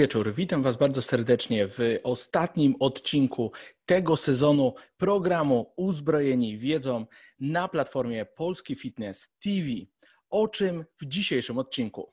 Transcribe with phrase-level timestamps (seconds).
[0.00, 3.52] Wieczór, witam Was bardzo serdecznie w ostatnim odcinku
[3.86, 7.06] tego sezonu programu Uzbrojeni Wiedzą
[7.40, 9.66] na platformie Polski Fitness TV.
[10.30, 12.12] O czym w dzisiejszym odcinku?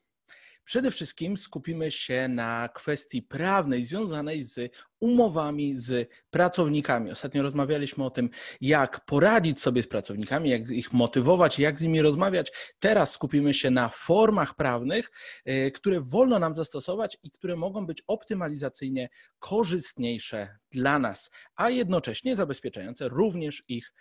[0.68, 7.12] Przede wszystkim skupimy się na kwestii prawnej związanej z umowami z pracownikami.
[7.12, 8.30] Ostatnio rozmawialiśmy o tym,
[8.62, 12.52] jak poradzić sobie z pracownikami, jak ich motywować, jak z nimi rozmawiać.
[12.80, 15.12] Teraz skupimy się na formach prawnych,
[15.46, 19.10] e, które wolno nam zastosować i które mogą być optymalizacyjnie
[19.40, 23.94] korzystniejsze dla nas, a jednocześnie zabezpieczające również ich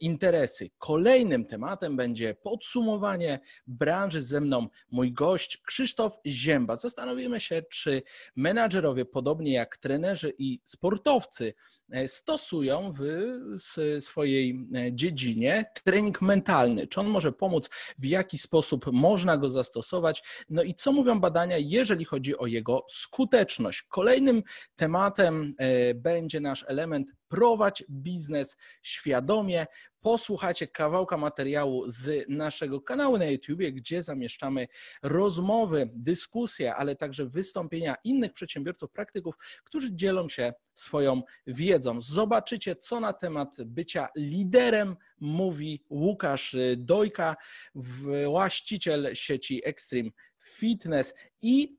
[0.00, 0.70] interesy.
[0.78, 6.76] Kolejnym tematem będzie podsumowanie branży ze mną mój gość Krzysztof Zięba.
[6.76, 8.02] Zastanowimy się, czy
[8.36, 11.54] menadżerowie, podobnie jak trenerzy, i sportowcy
[11.90, 16.86] e, stosują w swojej e, dziedzinie trening mentalny.
[16.86, 21.56] Czy on może pomóc, w jaki sposób można go zastosować, no i co mówią badania,
[21.58, 23.82] jeżeli chodzi o jego skuteczność.
[23.82, 24.42] Kolejnym
[24.76, 29.66] tematem e, będzie nasz element prowadź biznes świadomie.
[30.00, 34.68] Posłuchajcie kawałka materiału z naszego kanału na YouTube, gdzie zamieszczamy
[35.02, 42.00] rozmowy, dyskusje, ale także wystąpienia innych przedsiębiorców, praktyków, którzy dzielą się swoją wiedzą.
[42.00, 47.36] Zobaczycie, co na temat bycia liderem mówi Łukasz Dojka,
[47.74, 50.10] właściciel sieci Extreme
[50.44, 51.76] Fitness i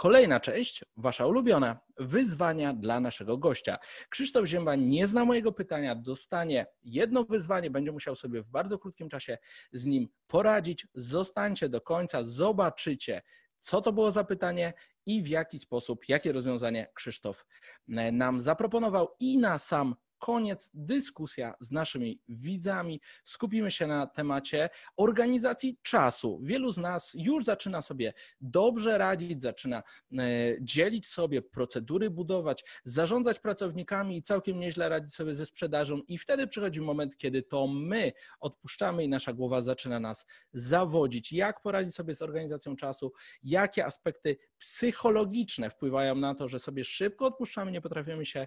[0.00, 3.78] Kolejna część, wasza ulubiona, wyzwania dla naszego gościa.
[4.08, 9.08] Krzysztof Zięba nie zna mojego pytania, dostanie jedno wyzwanie, będzie musiał sobie w bardzo krótkim
[9.08, 9.38] czasie
[9.72, 10.86] z nim poradzić.
[10.94, 13.22] Zostańcie do końca, zobaczycie,
[13.58, 14.72] co to było za pytanie
[15.06, 17.46] i w jaki sposób, jakie rozwiązanie Krzysztof
[17.88, 23.00] e, nam zaproponował i na sam koniec dyskusja z naszymi widzami.
[23.24, 26.40] Skupimy się na temacie organizacji czasu.
[26.42, 29.82] Wielu z nas już zaczyna sobie dobrze radzić, zaczyna
[30.12, 30.22] e,
[30.60, 36.00] dzielić sobie procedury, budować, zarządzać pracownikami i całkiem nieźle radzić sobie ze sprzedażą.
[36.08, 41.32] I wtedy przychodzi moment, kiedy to my odpuszczamy i nasza głowa zaczyna nas zawodzić.
[41.32, 43.12] Jak poradzić sobie z organizacją czasu?
[43.42, 48.46] Jakie aspekty psychologiczne wpływają na to, że sobie szybko odpuszczamy, nie potrafimy się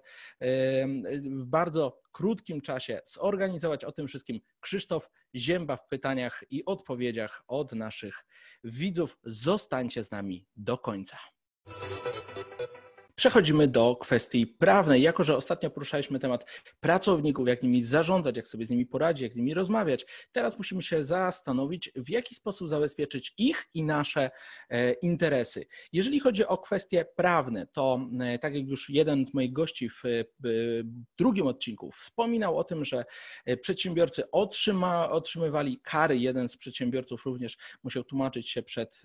[1.21, 4.39] w bardzo krótkim czasie zorganizować o tym wszystkim.
[4.59, 8.25] Krzysztof Zięba w pytaniach i odpowiedziach od naszych
[8.63, 9.17] widzów.
[9.23, 11.17] Zostańcie z nami do końca.
[13.23, 15.01] Przechodzimy do kwestii prawnej.
[15.01, 16.45] Jako, że ostatnio poruszaliśmy temat
[16.79, 20.81] pracowników, jak nimi zarządzać, jak sobie z nimi poradzić, jak z nimi rozmawiać, teraz musimy
[20.81, 24.31] się zastanowić, w jaki sposób zabezpieczyć ich i nasze
[24.69, 25.65] e, interesy.
[25.93, 30.03] Jeżeli chodzi o kwestie prawne, to e, tak jak już jeden z moich gości w
[31.17, 33.05] drugim odcinku wspominał o tym, że
[33.45, 36.17] e, przedsiębiorcy otrzyma, otrzymywali kary.
[36.17, 39.01] Jeden z przedsiębiorców również musiał tłumaczyć się przed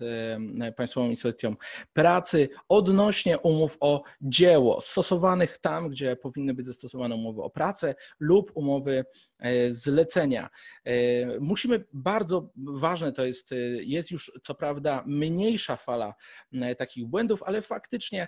[0.77, 1.55] Państwową Inspekcją
[1.93, 8.51] Pracy odnośnie umów o dzieło, stosowanych tam, gdzie powinny być zastosowane umowy o pracę lub
[8.55, 9.05] umowy
[9.39, 10.49] e, zlecenia.
[10.85, 10.93] E,
[11.39, 16.13] musimy bardzo ważne to jest, e, jest już co prawda mniejsza fala
[16.77, 18.27] takich błędów, ale faktycznie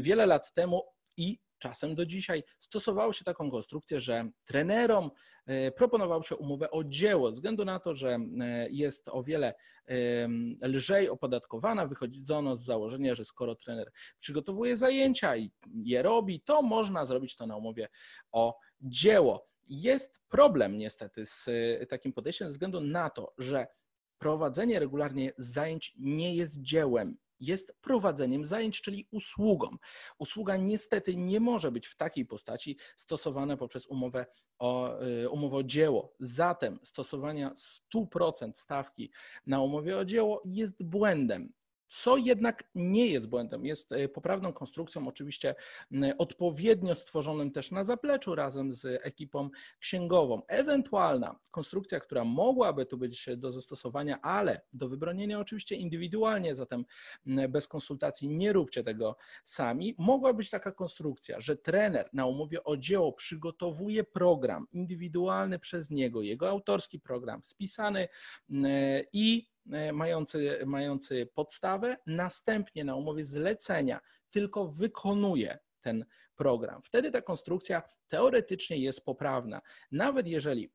[0.00, 0.82] wiele lat temu
[1.16, 5.10] i czasem do dzisiaj stosowało się taką konstrukcję, że trenerom
[5.46, 9.54] e, proponowało się umowę o dzieło, ze względu na to, że e, jest o wiele
[10.62, 15.50] lżej opodatkowana, wychodzono z założenia, że skoro trener przygotowuje zajęcia i
[15.84, 17.88] je robi, to można zrobić to na umowie
[18.32, 19.48] o dzieło.
[19.68, 23.66] Jest problem niestety z e, takim podejściem ze względu na to, że
[24.18, 29.76] prowadzenie regularnie zajęć nie jest dziełem jest prowadzeniem zajęć, czyli usługą.
[30.18, 34.26] Usługa niestety nie może być w takiej postaci stosowana poprzez umowę
[34.58, 36.14] o, y, umowę o dzieło.
[36.20, 37.54] Zatem stosowania
[37.94, 39.10] 100% stawki
[39.46, 41.52] na umowie o dzieło jest błędem
[41.94, 45.54] co jednak nie jest błędem, jest e, poprawną konstrukcją, oczywiście
[46.18, 50.42] odpowiednio stworzonym też na zapleczu razem z ekipą księgową.
[50.48, 56.84] Ewentualna konstrukcja, która mogłaby tu być do zastosowania, ale do wybronienia oczywiście indywidualnie, zatem
[57.48, 62.76] bez konsultacji nie róbcie tego sami, mogła być taka konstrukcja, że trener na umowie o
[62.76, 68.08] dzieło przygotowuje program indywidualny przez niego, jego autorski program spisany
[69.12, 69.51] i
[69.92, 74.00] mający, mający podstawę, następnie na umowie zlecenia
[74.30, 76.04] tylko wykonuje ten
[76.34, 76.82] program.
[76.82, 79.60] Wtedy ta konstrukcja teoretycznie jest poprawna.
[79.90, 80.70] Nawet jeżeli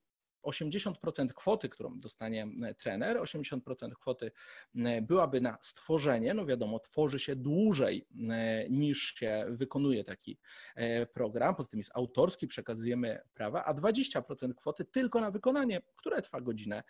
[0.48, 3.60] 80% kwoty, którą dostanie e, trener, 80%
[4.00, 4.32] kwoty
[4.76, 8.08] e, byłaby na stworzenie, no wiadomo, tworzy się dłużej
[8.70, 10.40] niż się wykonuje taki
[11.14, 16.42] program, poza tym jest autorski, przekazujemy prawa, a 20% kwoty tylko na wykonanie, które trwa
[16.42, 16.84] godzinę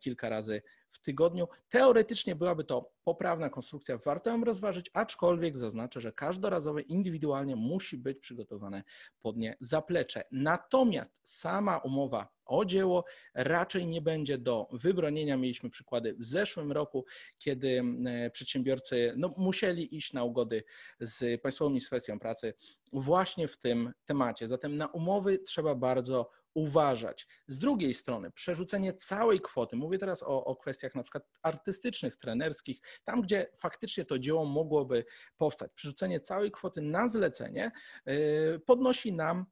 [0.00, 0.62] kilka razy
[0.92, 1.48] w tygodniu.
[1.68, 8.18] Teoretycznie byłaby to poprawna konstrukcja, warto ją rozważyć, aczkolwiek zaznaczę, że każdorazowe indywidualnie musi być
[8.18, 8.82] przygotowane
[9.20, 10.24] pod nie zaplecze.
[10.32, 13.04] Natomiast sama umowa o dzieło
[13.34, 15.36] raczej nie będzie do wybronienia.
[15.36, 17.04] Mieliśmy przykłady w zeszłym roku,
[17.38, 20.64] kiedy e, przedsiębiorcy no, musieli iść na ugody
[21.00, 22.54] z Państwową Inspekcją Pracy
[22.92, 24.48] właśnie w tym temacie.
[24.48, 27.26] Zatem na umowy trzeba bardzo uważać.
[27.46, 32.80] Z drugiej strony, przerzucenie całej kwoty, mówię teraz o, o kwestiach na przykład artystycznych, trenerskich,
[33.04, 35.04] tam gdzie faktycznie to dzieło mogłoby
[35.36, 37.70] powstać, przerzucenie całej kwoty na zlecenie
[38.06, 39.46] yy, podnosi nam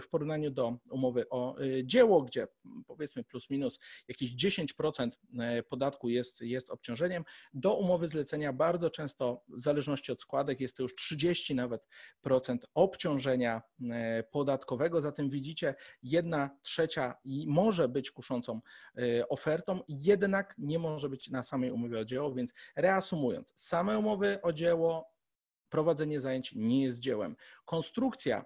[0.00, 2.48] w porównaniu do umowy o y, dzieło, gdzie
[2.86, 3.78] powiedzmy plus minus
[4.08, 7.24] jakieś 10% e, podatku jest, jest obciążeniem,
[7.54, 11.88] do umowy zlecenia bardzo często w zależności od składek jest to już 30 nawet
[12.20, 17.14] procent obciążenia e, podatkowego, zatem widzicie jedna trzecia
[17.46, 18.60] może być kuszącą
[18.96, 24.38] e, ofertą, jednak nie może być na samej umowie o dzieło, więc reasumując, same umowy
[24.42, 25.18] o dzieło
[25.68, 27.36] prowadzenie zajęć nie jest dziełem.
[27.64, 28.44] Konstrukcja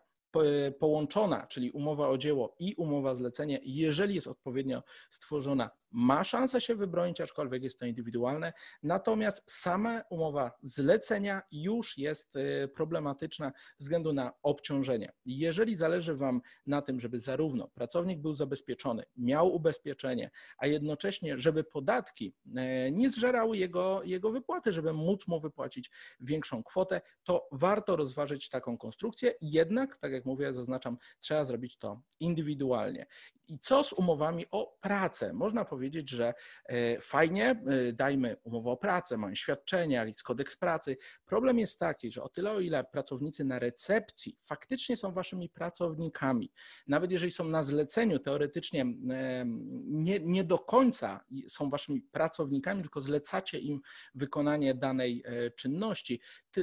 [0.79, 6.75] połączona, czyli umowa o dzieło i umowa zlecenie, jeżeli jest odpowiednio stworzona, ma szansę się
[6.75, 8.53] wybronić, aczkolwiek jest to indywidualne.
[8.83, 15.13] Natomiast sama umowa zlecenia już jest y, problematyczna ze względu na obciążenie.
[15.27, 21.65] Jeżeli zależy Wam na tym, żeby zarówno pracownik był zabezpieczony, miał ubezpieczenie, a jednocześnie, żeby
[21.65, 25.91] podatki e, nie zżerały jego, jego wypłaty, żeby móc mu wypłacić
[26.21, 29.35] większą kwotę, to warto rozważyć taką konstrukcję.
[29.41, 33.07] Jednak, tak jak mówię, zaznaczam, trzeba zrobić to indywidualnie.
[33.49, 35.33] I co z umowami o pracę?
[35.33, 36.35] Można powiedzieć, że
[36.67, 40.97] e, fajnie, e, dajmy umowę o pracę, mamy świadczenia, jest kodeks pracy.
[41.27, 46.53] Problem jest taki, że o tyle, o ile pracownicy na recepcji faktycznie są waszymi pracownikami,
[46.87, 48.85] nawet jeżeli są na zleceniu, teoretycznie
[49.85, 53.81] nie, nie do końca są waszymi pracownikami, tylko zlecacie im
[54.15, 56.21] wykonanie danej e, czynności,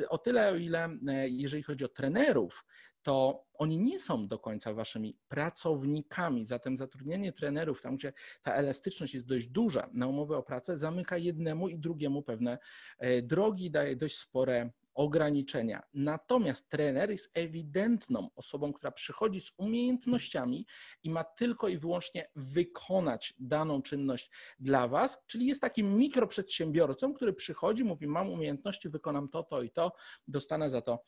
[0.09, 0.89] o tyle, o ile
[1.25, 2.65] jeżeli chodzi o trenerów,
[3.04, 6.46] to oni nie są do końca waszymi pracownikami.
[6.46, 8.13] Zatem zatrudnienie trenerów, tam gdzie
[8.44, 12.57] ta elastyczność jest dość duża na umowę o pracę, zamyka jednemu i drugiemu pewne
[12.98, 15.84] e, drogi, daje dość spore ograniczenia.
[15.94, 20.66] Natomiast trener jest ewidentną osobą, która przychodzi z umiejętnościami
[21.04, 27.34] i ma tylko i wyłącznie wykonać daną czynność dla Was, czyli jest takim mikroprzedsiębiorcą, który
[27.34, 29.92] przychodzi, mówi: Mam umiejętności, wykonam to, to i to,
[30.28, 31.04] dostanę za to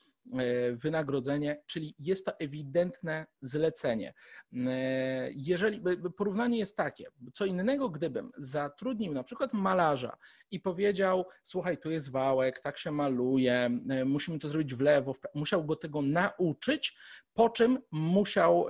[0.73, 4.13] wynagrodzenie, czyli jest to ewidentne zlecenie.
[4.53, 5.81] E, jeżeli
[6.17, 10.17] porównanie jest takie, co innego, gdybym zatrudnił na przykład malarza
[10.51, 15.15] i powiedział: Słuchaj, tu jest wałek, tak się maluje, e, musimy to zrobić w lewo,
[15.35, 16.97] musiał go tego nauczyć,
[17.33, 18.67] po czym musiał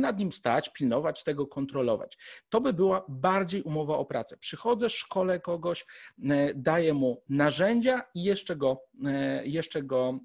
[0.00, 2.18] nad nim stać, pilnować tego, kontrolować.
[2.48, 4.36] To by była bardziej umowa o pracę.
[4.36, 5.86] Przychodzę, szkole kogoś,
[6.54, 8.82] daję mu narzędzia i jeszcze go,
[9.44, 10.20] jeszcze go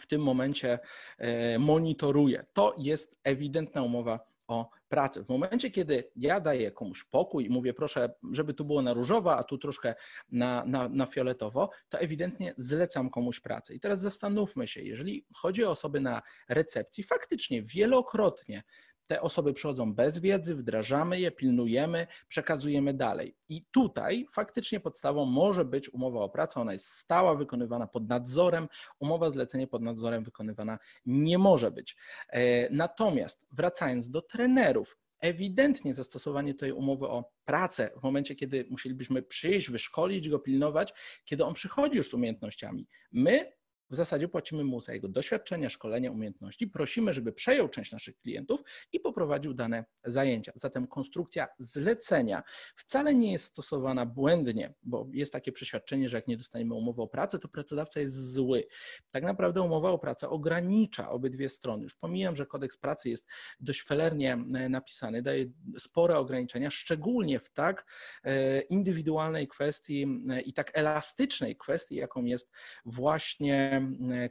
[0.00, 0.78] w tym momencie
[1.18, 2.44] e, monitoruje.
[2.52, 5.24] To jest ewidentna umowa o pracę.
[5.24, 9.36] W momencie, kiedy ja daję komuś pokój i mówię, proszę, żeby tu było na różowo,
[9.36, 9.94] a tu troszkę
[10.32, 13.74] na, na, na fioletowo, to ewidentnie zlecam komuś pracę.
[13.74, 18.62] I teraz zastanówmy się, jeżeli chodzi o osoby na recepcji, faktycznie wielokrotnie
[19.10, 23.36] te osoby przychodzą bez wiedzy, wdrażamy je, pilnujemy, przekazujemy dalej.
[23.48, 28.68] I tutaj faktycznie podstawą może być umowa o pracę, ona jest stała, wykonywana pod nadzorem,
[28.98, 31.96] umowa zlecenie pod nadzorem wykonywana nie może być.
[32.28, 39.22] E, natomiast wracając do trenerów, ewidentnie zastosowanie tej umowy o pracę w momencie, kiedy musielibyśmy
[39.22, 42.86] przyjść, wyszkolić go, pilnować, kiedy on przychodzi już z umiejętnościami.
[43.12, 43.52] My
[43.90, 46.66] w zasadzie płacimy mu za jego doświadczenia, szkolenia, umiejętności.
[46.66, 48.60] Prosimy, żeby przejął część naszych klientów
[48.92, 50.52] i poprowadził dane zajęcia.
[50.54, 52.42] Zatem konstrukcja zlecenia
[52.76, 57.08] wcale nie jest stosowana błędnie, bo jest takie przeświadczenie, że jak nie dostaniemy umowy o
[57.08, 58.66] pracę, to pracodawca jest zły.
[59.10, 61.82] Tak naprawdę umowa o pracę ogranicza obydwie strony.
[61.82, 63.26] Już pomijam, że kodeks pracy jest
[63.60, 65.46] dość felernie e, napisany, daje
[65.78, 67.86] spore ograniczenia, szczególnie w tak
[68.24, 72.50] e, indywidualnej kwestii e, i tak elastycznej kwestii, jaką jest
[72.84, 73.79] właśnie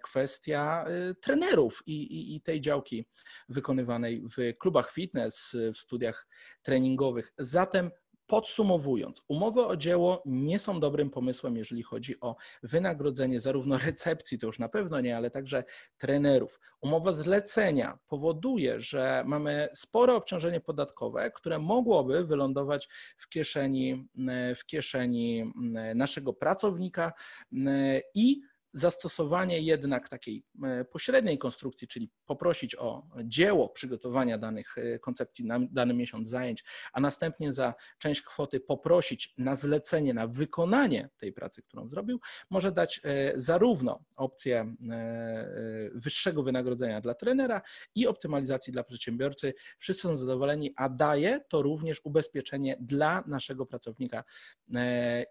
[0.04, 3.06] kwestia e, trenerów i, i, i tej działki
[3.50, 6.28] wykonywanej w klubach fitness, w studiach
[6.62, 7.34] treningowych.
[7.38, 7.92] Zatem
[8.30, 14.48] Podsumowując, umowy o dzieło nie są dobrym pomysłem, jeżeli chodzi o wynagrodzenie zarówno recepcji, to
[14.48, 15.64] już na pewno nie, ale także
[15.98, 16.60] trenerów.
[16.82, 24.08] Umowa zlecenia powoduje, że mamy spore obciążenie podatkowe, które mogłoby wylądować w kieszeni,
[24.56, 25.54] w kieszeni
[25.96, 27.14] naszego pracownika
[28.16, 28.42] i
[28.74, 35.60] zastosowanie jednak takiej e, pośredniej konstrukcji, czyli poprosić o dzieło przygotowania danych e, koncepcji na
[35.60, 41.62] dany miesiąc zajęć, a następnie za część kwoty poprosić na zlecenie, na wykonanie tej pracy,
[41.62, 44.76] którą zrobił, może dać e, zarówno opcję
[45.94, 47.62] wyższego wynagrodzenia dla trenera
[47.96, 49.54] i optymalizacji dla przedsiębiorcy.
[49.78, 54.24] Wszyscy są zadowoleni, a daje to również ubezpieczenie dla naszego pracownika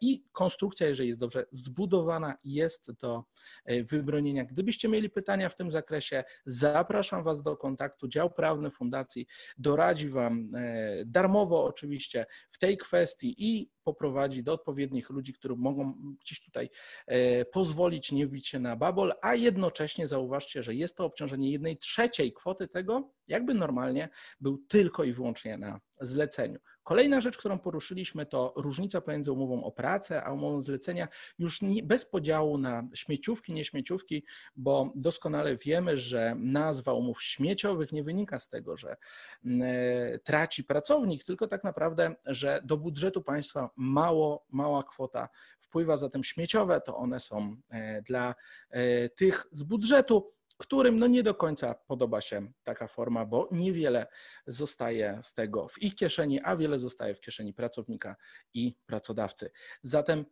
[0.01, 3.25] i konstrukcja, jeżeli jest dobrze zbudowana, jest to
[3.67, 4.45] wybronienia.
[4.45, 8.09] Gdybyście mieli pytania w tym zakresie, zapraszam Was do kontaktu.
[8.09, 9.27] Dział prawny Fundacji
[9.59, 15.95] doradzi Wam e, darmowo oczywiście w tej kwestii i poprowadzi do odpowiednich ludzi, którzy mogą
[16.21, 16.71] gdzieś tutaj
[17.07, 21.77] e, pozwolić nie wbić się na babol, a jednocześnie zauważcie, że jest to obciążenie jednej
[21.77, 24.09] trzeciej kwoty tego, jakby normalnie
[24.41, 26.59] był tylko i wyłącznie na zleceniu.
[26.89, 31.83] Kolejna rzecz, którą poruszyliśmy, to różnica pomiędzy umową o pracę a umową zlecenia, już nie,
[31.83, 34.25] bez podziału na śmieciówki, nieśmieciówki,
[34.57, 38.97] bo doskonale wiemy, że nazwa umów śmieciowych nie wynika z tego, że
[39.45, 45.29] mm, e, traci pracownik, tylko tak naprawdę, że do budżetu państwa mało, mała kwota
[45.61, 48.35] wpływa, zatem śmieciowe to one są e, dla
[48.71, 54.07] e, tych z budżetu, którym no nie do końca podoba się taka forma, bo niewiele
[54.47, 58.17] zostaje z tego w ich kieszeni, a wiele zostaje w kieszeni pracownika
[58.55, 59.51] i pracodawcy.
[59.83, 60.25] Zatem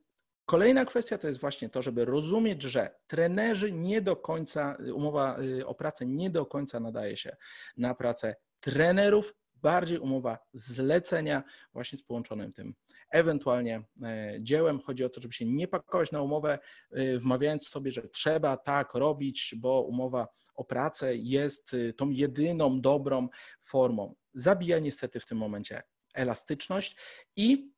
[0.47, 5.67] Kolejna kwestia to jest właśnie to, żeby rozumieć, że trenerzy nie do końca, umowa y,
[5.67, 7.37] o pracę nie do końca nadaje się
[7.77, 11.43] na pracę trenerów, bardziej umowa zlecenia
[11.73, 12.75] właśnie z połączonym tym
[13.17, 14.81] ewentualnie e, dziełem.
[14.81, 16.59] Chodzi o to, żeby się nie pakować na umowę,
[16.93, 22.81] e, wmawiając sobie, że trzeba tak robić, bo umowa o pracę jest e, tą jedyną
[22.81, 23.29] dobrą
[23.65, 24.15] formą.
[24.35, 25.83] Zabija niestety w tym momencie
[26.15, 26.97] elastyczność
[27.37, 27.76] i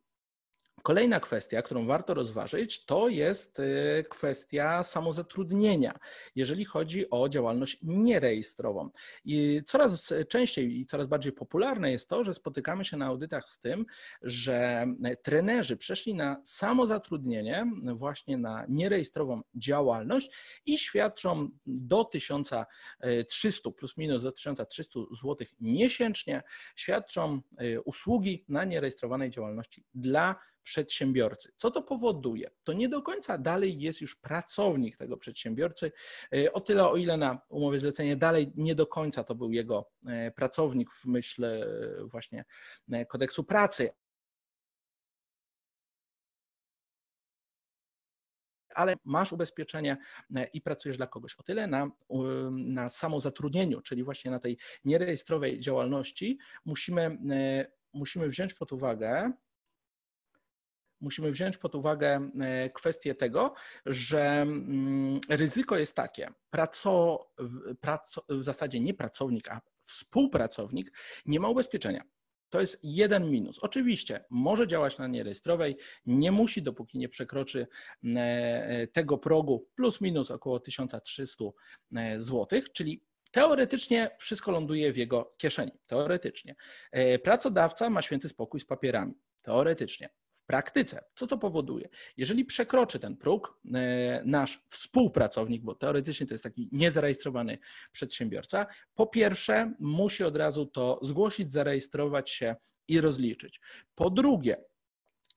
[0.83, 5.99] Kolejna kwestia, którą warto rozważyć, to jest y, kwestia samozatrudnienia,
[6.35, 8.91] jeżeli chodzi o działalność nierejestrową.
[9.25, 13.61] I coraz częściej i coraz bardziej popularne jest to, że spotykamy się na audytach z
[13.61, 13.87] tym,
[14.23, 14.87] że
[15.23, 20.31] trenerzy przeszli na samozatrudnienie, właśnie na nierejestrową działalność
[20.67, 26.43] i świadczą do 1300 plus minus do 1300 zł miesięcznie,
[26.77, 30.37] świadczą y, usługi na nierejestrowanej działalności dla
[30.69, 31.53] przedsiębiorcy.
[31.57, 32.51] Co to powoduje?
[32.65, 35.93] To nie do końca dalej jest już pracownik tego przedsiębiorcy.
[36.35, 39.91] E, o tyle, o ile na umowie zlecenie dalej nie do końca to był jego
[40.07, 41.67] e, pracownik w myśl e,
[42.05, 42.45] właśnie
[43.09, 43.91] kodeksu pracy,
[48.75, 49.97] ale masz ubezpieczenie
[50.53, 51.35] i pracujesz dla kogoś.
[51.35, 51.91] O tyle na,
[52.51, 57.19] na samozatrudnieniu, czyli właśnie na tej nierejestrowej działalności, musimy,
[57.93, 59.33] musimy wziąć pod uwagę
[61.01, 63.55] musimy wziąć pod uwagę e, kwestię tego,
[63.87, 67.27] że mm, ryzyko jest takie, praco,
[67.81, 70.93] praco, w zasadzie nie pracownik, a współpracownik
[71.27, 72.03] nie ma ubezpieczenia.
[72.51, 73.59] To jest jeden minus.
[73.59, 75.77] Oczywiście może działać na nierejestrowej,
[76.07, 77.67] nie musi, dopóki nie przekroczy
[78.05, 81.45] e, tego progu plus minus około 1300
[81.97, 85.73] e, zł, czyli teoretycznie wszystko ląduje w jego kieszeni.
[85.87, 86.55] Teoretycznie.
[87.23, 89.15] Pracodawca ma święty spokój z papierami.
[89.43, 90.09] Teoretycznie
[90.49, 91.05] praktyce.
[91.15, 91.89] Co to powoduje?
[92.17, 97.59] Jeżeli przekroczy ten próg e, nasz współpracownik, bo teoretycznie to jest taki niezarejestrowany
[97.93, 102.57] przedsiębiorca, po pierwsze musi od razu to zgłosić, zarejestrować się
[102.89, 103.61] i rozliczyć.
[103.95, 104.57] Po drugie,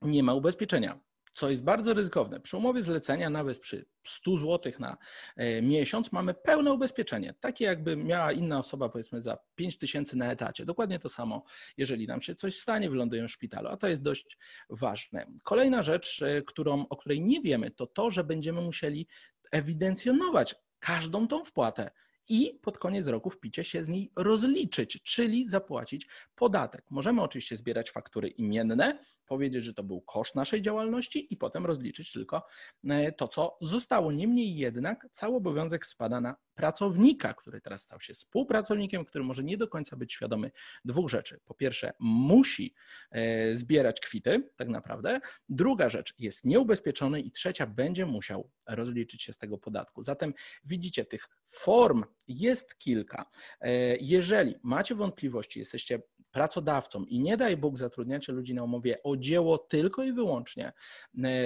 [0.02, 1.00] nie ma ubezpieczenia
[1.34, 2.40] co jest bardzo ryzykowne.
[2.40, 4.98] Przy umowie zlecenia, nawet przy 100 zł na
[5.36, 7.34] e, miesiąc, mamy pełne ubezpieczenie.
[7.40, 10.66] Takie jakby miała inna osoba, powiedzmy, za 5 tysięcy na etacie.
[10.66, 11.44] Dokładnie to samo,
[11.78, 14.38] jeżeli nam się coś stanie, wylądują w szpitalu, a to jest dość
[14.70, 15.26] ważne.
[15.44, 19.08] Kolejna rzecz, e, którą, o której nie wiemy, to to, że będziemy musieli
[19.52, 21.92] ewidencjonować każdą tą wpłatę
[22.30, 26.86] i pod koniec roku wpicie się z niej rozliczyć, czyli zapłacić podatek.
[26.90, 29.00] Możemy oczywiście zbierać faktury imienne,
[29.32, 32.44] powiedzieć, że to był koszt naszej działalności i potem rozliczyć tylko
[32.90, 34.12] e, to, co zostało.
[34.12, 39.58] Niemniej jednak cały obowiązek spada na pracownika, który teraz stał się współpracownikiem, który może nie
[39.58, 40.52] do końca być świadomy
[40.86, 41.40] dwóch rzeczy.
[41.46, 42.74] Po pierwsze, musi
[43.12, 45.20] e, zbierać kwity, tak naprawdę.
[45.50, 50.04] Druga rzecz, jest nieubezpieczony i trzecia, będzie musiał rozliczyć się z tego podatku.
[50.04, 50.34] Zatem
[50.64, 53.26] widzicie, tych form jest kilka.
[53.62, 59.18] E, jeżeli macie wątpliwości, jesteście pracodawcą i nie daj Bóg zatrudniacie ludzi na umowie o
[59.18, 60.74] dzieło tylko i wyłącznie,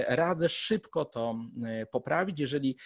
[0.07, 1.35] radzę szybko to
[1.91, 2.39] poprawić.
[2.39, 2.77] Jeżeli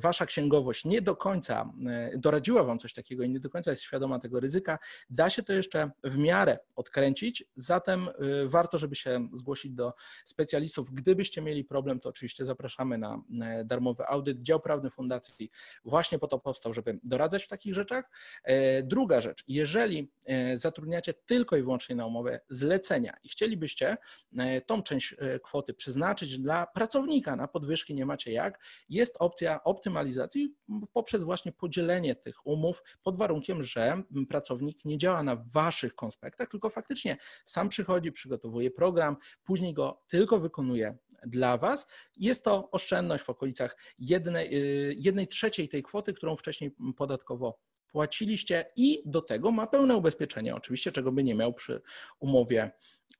[0.00, 1.72] wasza księgowość nie do końca
[2.16, 4.78] doradziła wam coś takiego i nie do końca jest świadoma tego ryzyka,
[5.10, 7.44] da się to jeszcze w miarę odkręcić.
[7.56, 8.08] Zatem
[8.46, 9.92] warto, żeby się zgłosić do
[10.24, 10.92] specjalistów.
[10.92, 13.22] Gdybyście mieli problem, to oczywiście zapraszamy na
[13.64, 14.42] darmowy audyt.
[14.42, 15.50] Dział prawny Fundacji
[15.84, 18.10] właśnie po to powstał, żeby doradzać w takich rzeczach.
[18.44, 20.58] E, druga rzecz, jeżeli e,
[21.02, 23.16] zatrudniacie tylko i wyłącznie na umowę zlecenia.
[23.22, 23.96] I chcielibyście
[24.38, 27.36] e, tą część kwoty przeznaczyć dla pracownika.
[27.36, 30.54] Na podwyżki, nie macie jak, jest opcja optymalizacji
[30.92, 36.70] poprzez właśnie podzielenie tych umów pod warunkiem, że pracownik nie działa na waszych konspektach, tylko
[36.70, 41.86] faktycznie sam przychodzi, przygotowuje program, później go tylko wykonuje dla Was.
[42.16, 47.58] Jest to oszczędność w okolicach jednej, y, jednej trzeciej tej kwoty, którą wcześniej podatkowo
[47.92, 51.82] płaciliście i do tego ma pełne ubezpieczenie, oczywiście, czego by nie miał przy
[52.20, 52.70] umowie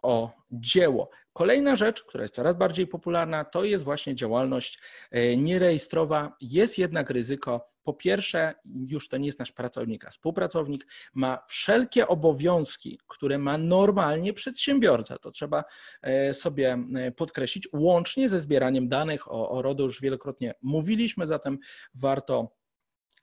[0.03, 1.11] o dzieło.
[1.33, 4.79] Kolejna rzecz, która jest coraz bardziej popularna, to jest właśnie działalność
[5.17, 6.37] y, nierejestrowa.
[6.41, 8.55] Jest jednak ryzyko po pierwsze,
[8.87, 15.19] już to nie jest nasz pracownik, a współpracownik ma wszelkie obowiązki, które ma normalnie przedsiębiorca.
[15.19, 15.65] To trzeba
[16.03, 19.33] e, sobie e, podkreślić, łącznie ze zbieraniem danych.
[19.33, 21.59] O, o RODO już wielokrotnie mówiliśmy, zatem
[21.95, 22.62] warto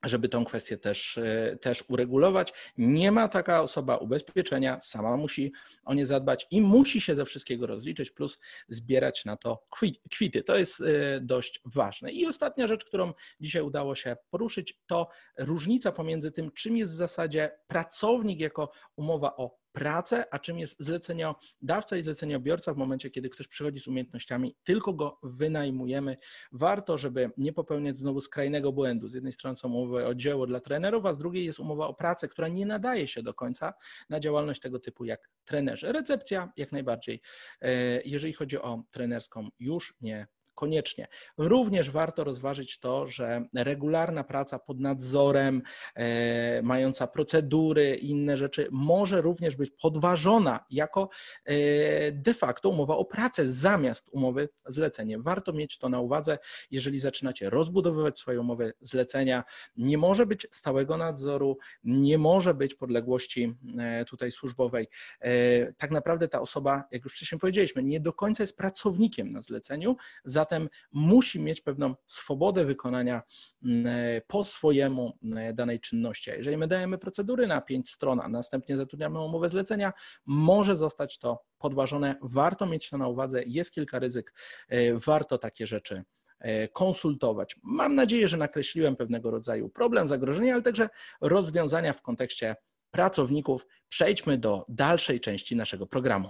[0.03, 2.53] żeby tą kwestię też, e, też uregulować.
[2.77, 5.51] Nie ma taka osoba ubezpieczenia, sama musi
[5.85, 9.63] o nie zadbać i musi się ze wszystkiego rozliczyć, plus zbierać na to
[10.11, 10.43] kwity.
[10.43, 10.85] To jest e,
[11.21, 12.11] dość ważne.
[12.11, 16.95] I ostatnia rzecz, którą dzisiaj udało się poruszyć, to różnica pomiędzy tym, czym jest w
[16.95, 23.29] zasadzie pracownik jako umowa o pracę, a czym jest zleceniodawca i zleceniobiorca w momencie, kiedy
[23.29, 26.17] ktoś przychodzi z umiejętnościami, tylko go wynajmujemy.
[26.51, 29.07] Warto, żeby nie popełniać znowu skrajnego błędu.
[29.07, 31.93] Z jednej strony są umowy o dzieło dla trenerów, a z drugiej jest umowa o
[31.93, 33.73] pracę, która nie nadaje się do końca
[34.09, 35.91] na działalność tego typu jak trenerzy.
[35.91, 37.21] Recepcja jak najbardziej.
[37.61, 40.27] E, jeżeli chodzi o trenerską, już nie
[40.59, 41.07] koniecznie.
[41.37, 45.61] Również warto rozważyć to, że regularna praca pod nadzorem,
[45.95, 51.09] e, mająca procedury i inne rzeczy, może również być podważona jako
[51.45, 55.19] e, de facto umowa o pracę zamiast umowy zlecenie.
[55.19, 56.37] Warto mieć to na uwadze,
[56.71, 59.43] jeżeli zaczynacie rozbudowywać swoją umowę zlecenia.
[59.77, 64.87] Nie może być stałego nadzoru, nie może być podległości e, tutaj służbowej.
[65.77, 69.95] Tak naprawdę ta osoba, jak już wcześniej powiedzieliśmy, nie do końca jest pracownikiem na zleceniu,
[70.25, 73.21] za zatem musi mieć pewną swobodę wykonania
[73.65, 76.31] mm, e, po swojemu mm, danej czynności.
[76.31, 79.93] A jeżeli my dajemy procedury na pięć stron, a następnie zatrudniamy umowę zlecenia,
[80.25, 82.15] może zostać to podważone.
[82.21, 84.33] Warto mieć to na uwadze, jest kilka ryzyk,
[84.69, 86.03] e, warto takie rzeczy
[86.39, 87.55] e, konsultować.
[87.63, 90.89] Mam nadzieję, że nakreśliłem pewnego rodzaju problem, zagrożenie, ale także
[91.21, 92.55] rozwiązania w kontekście
[92.91, 93.65] pracowników.
[93.89, 96.29] Przejdźmy do dalszej części naszego programu.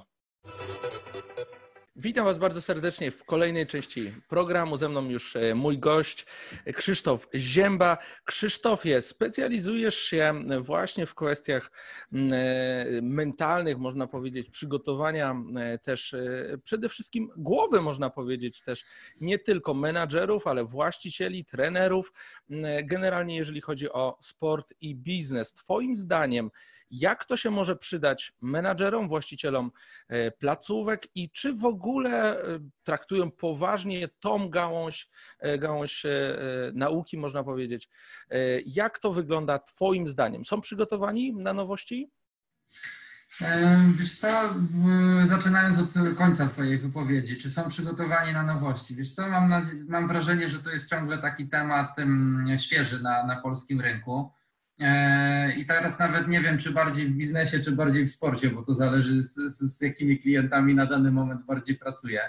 [2.02, 4.78] Witam Was bardzo serdecznie w kolejnej części programu.
[4.78, 6.26] Ze mną już e, mój gość
[6.76, 7.98] Krzysztof Zięba.
[8.26, 11.72] Krzysztofie, specjalizujesz się właśnie w kwestiach
[12.14, 16.16] e, mentalnych, można powiedzieć, przygotowania e, też
[16.64, 18.86] przede wszystkim głowy, można powiedzieć, też
[19.22, 22.14] nie tylko menadżerów, ale właścicieli, trenerów.
[22.84, 26.52] Generalnie, jeżeli chodzi o sport i biznes, Twoim zdaniem,
[26.92, 29.72] jak to się może przydać menadżerom, właścicielom
[30.08, 36.06] e, placówek i czy w ogóle e, traktują poważnie tą gałąź, e, gałąź
[36.74, 37.90] nauki, można powiedzieć.
[38.66, 40.46] Jak to wygląda Twoim zdaniem?
[40.46, 42.10] Są przygotowani na nowości?
[43.96, 44.28] Wiesz co,
[45.26, 48.96] zaczynając od końca Twojej wypowiedzi, czy są przygotowani na nowości?
[48.96, 49.54] Wiesz co, mam,
[49.88, 51.96] mam wrażenie, że to jest ciągle taki temat
[52.58, 54.32] świeży na, na polskim rynku.
[54.80, 58.64] E, I teraz nawet nie wiem, czy bardziej w biznesie, czy bardziej w sporcie, bo
[58.64, 62.22] to zależy z, z, z jakimi klientami na dany moment bardziej pracuję.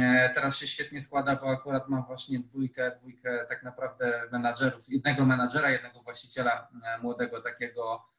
[0.00, 5.26] E, teraz się świetnie składa, bo akurat mam właśnie dwójkę, dwójkę tak naprawdę menadżerów, jednego
[5.26, 8.10] menadżera, jednego właściciela e, młodego takiego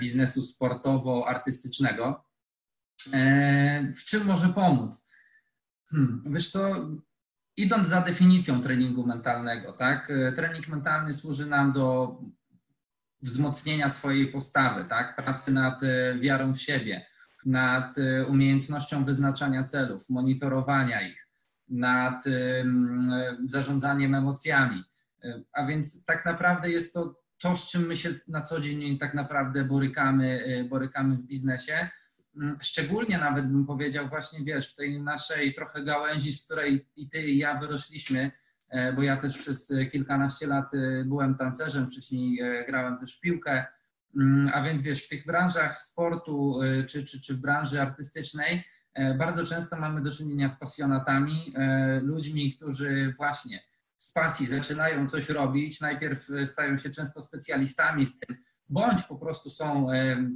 [0.00, 2.24] biznesu sportowo-artystycznego.
[3.94, 5.08] W czym może pomóc?
[5.90, 6.86] Hmm, wiesz co,
[7.56, 10.12] idąc za definicją treningu mentalnego, tak?
[10.36, 12.16] Trening mentalny służy nam do
[13.26, 15.16] wzmocnienia swojej postawy, tak?
[15.16, 17.06] pracy nad e, wiarą w siebie,
[17.46, 21.28] nad e, umiejętnością wyznaczania celów, monitorowania ich,
[21.68, 22.24] nad
[23.46, 24.84] zarządzaniem emocjami.
[25.24, 28.98] E, a więc tak naprawdę jest to to, z czym my się na co dzień
[28.98, 31.88] tak naprawdę borykamy, borykamy w biznesie.
[32.36, 37.08] Mm, szczególnie nawet bym powiedział właśnie, wiesz, w tej naszej trochę gałęzi, z której i
[37.08, 38.30] ty i ja wyrośliśmy, E,
[38.94, 43.66] bo ja też przez kilkanaście lat e, byłem tancerzem, wcześniej e, grałem też w piłkę.
[44.16, 48.64] Mm, a więc wiesz, w tych branżach sportu czy, czy, czy w branży artystycznej
[49.18, 51.54] bardzo często mamy do czynienia z pasjonatami,
[52.02, 53.62] ludźmi, którzy właśnie
[53.96, 58.36] z pasji zaczynają coś robić, najpierw stają się często specjalistami w tym,
[58.68, 59.86] bądź po prostu są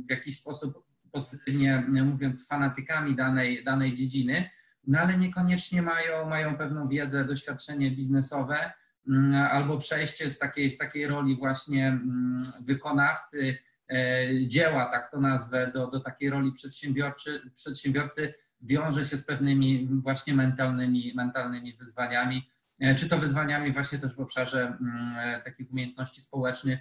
[0.06, 4.50] w jakiś sposób pozytywnie mówiąc fanatykami danej, danej dziedziny,
[4.86, 8.72] no ale niekoniecznie mają, mają pewną wiedzę, doświadczenie biznesowe
[9.08, 13.58] mm, albo przejście z takiej, z takiej roli właśnie mm, wykonawcy
[13.90, 19.88] e, dzieła, tak to nazwę, do, do takiej roli przedsiębiorcy, przedsiębiorcy wiąże się z pewnymi
[19.90, 25.70] właśnie mentalnymi, mentalnymi wyzwaniami, e, czy to wyzwaniami właśnie też w obszarze mm, e, takich
[25.70, 26.80] umiejętności społecznych,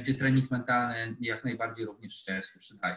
[0.00, 2.96] gdzie trening mentalny jak najbardziej również się przydaje.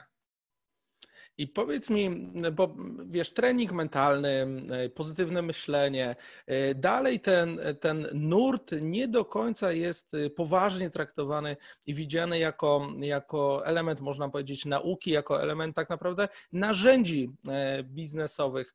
[1.37, 2.09] I powiedz mi,
[2.53, 4.47] bo wiesz, trening mentalny,
[4.95, 6.15] pozytywne myślenie,
[6.47, 12.87] e, dalej ten, ten nurt nie do końca jest e, poważnie traktowany i widziany jako,
[12.99, 18.73] jako element, można powiedzieć, nauki, jako element tak naprawdę narzędzi e, biznesowych.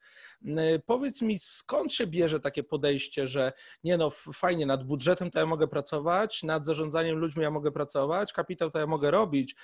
[0.87, 3.53] Powiedz mi, skąd się bierze takie podejście, że
[3.85, 8.33] nie no, fajnie, nad budżetem to ja mogę pracować, nad zarządzaniem ludźmi ja mogę pracować,
[8.33, 9.57] kapitał to ja mogę robić,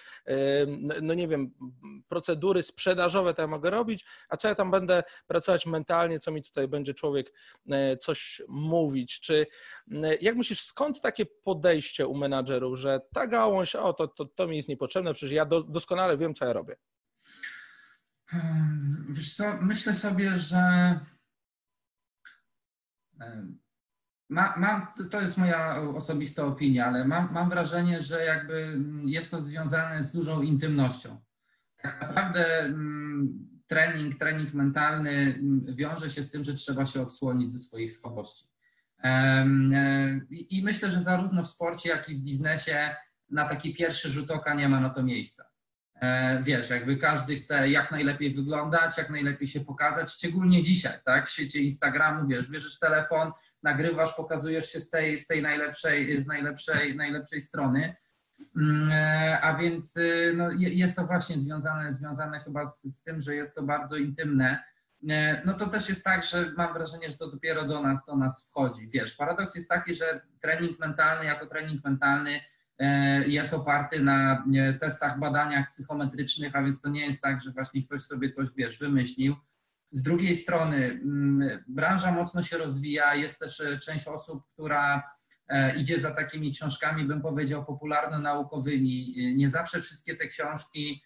[1.02, 1.50] no nie wiem,
[2.08, 6.42] procedury sprzedażowe to ja mogę robić, a co ja tam będę pracować mentalnie, co mi
[6.42, 7.32] tutaj będzie człowiek
[8.00, 9.46] coś mówić, czy
[10.20, 14.56] jak myślisz, skąd takie podejście u menadżerów, że ta gałąź, o to, to, to mi
[14.56, 16.76] jest niepotrzebne, przecież ja do, doskonale wiem, co ja robię.
[18.26, 20.60] Hmm, wiesz co, myślę sobie, że
[24.28, 29.40] ma, mam, to jest moja osobista opinia, ale mam, mam wrażenie, że jakby jest to
[29.40, 31.25] związane z dużą intymnością.
[31.86, 37.52] Tak naprawdę mm, trening, trening mentalny mm, wiąże się z tym, że trzeba się odsłonić
[37.52, 38.44] ze swoich słabości.
[39.04, 39.46] E,
[40.30, 42.96] I myślę, że zarówno w sporcie, jak i w biznesie
[43.30, 45.44] na taki pierwszy rzut oka nie ma na to miejsca.
[46.00, 51.28] E, wiesz, jakby każdy chce jak najlepiej wyglądać, jak najlepiej się pokazać, szczególnie dzisiaj, tak,
[51.28, 56.26] w świecie Instagramu, wiesz, bierzesz telefon, nagrywasz, pokazujesz się z tej, z tej najlepszej, z
[56.26, 57.96] najlepszej, najlepszej strony,
[59.42, 63.54] a więc y, no, jest to właśnie związane, związane chyba z, z tym, że jest
[63.54, 64.64] to bardzo intymne,
[65.08, 68.16] e, no to też jest tak, że mam wrażenie, że to dopiero do nas, do
[68.16, 68.88] nas wchodzi.
[68.88, 72.40] Wiesz, paradoks jest taki, że trening mentalny jako trening mentalny
[72.78, 74.44] E, jest oparty na
[74.80, 78.78] testach, badaniach psychometrycznych, a więc to nie jest tak, że właśnie ktoś sobie coś, wiesz,
[78.78, 79.36] wymyślił.
[79.90, 85.02] Z drugiej strony mm, branża mocno się rozwija, jest też e, część osób, która e,
[85.76, 89.14] idzie za takimi książkami, bym powiedział, popularno-naukowymi.
[89.36, 91.02] Nie zawsze wszystkie te książki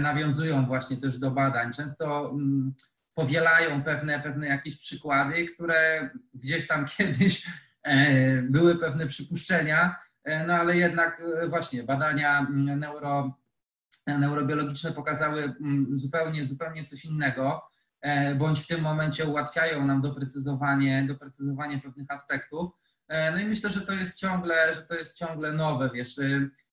[0.00, 1.72] nawiązują właśnie też do badań.
[1.72, 2.74] Często mm,
[3.14, 7.46] powielają pewne, pewne jakieś przykłady, które gdzieś tam kiedyś
[8.50, 9.96] były pewne przypuszczenia,
[10.28, 13.38] E, no ale jednak e, właśnie badania mm, neuro,
[14.06, 17.62] neurobiologiczne pokazały mm, zupełnie, zupełnie coś innego,
[18.00, 22.70] e, bądź w tym momencie ułatwiają nam doprecyzowanie, doprecyzowanie pewnych aspektów.
[23.08, 26.16] No i myślę, że to jest ciągle, że to jest ciągle nowe, wiesz.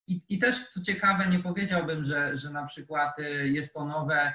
[0.08, 4.34] I, I też co ciekawe, nie powiedziałbym, że, że na przykład jest to nowe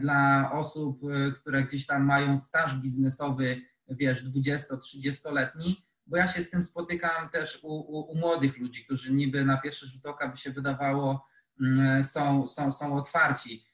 [0.00, 1.00] dla osób,
[1.40, 7.58] które gdzieś tam mają staż biznesowy, wiesz, 20-30-letni, bo ja się z tym spotykam też
[7.62, 11.26] u, u, u, młodych ludzi, którzy niby na pierwszy rzut oka by się wydawało
[11.60, 13.64] mm, są, są, są otwarci.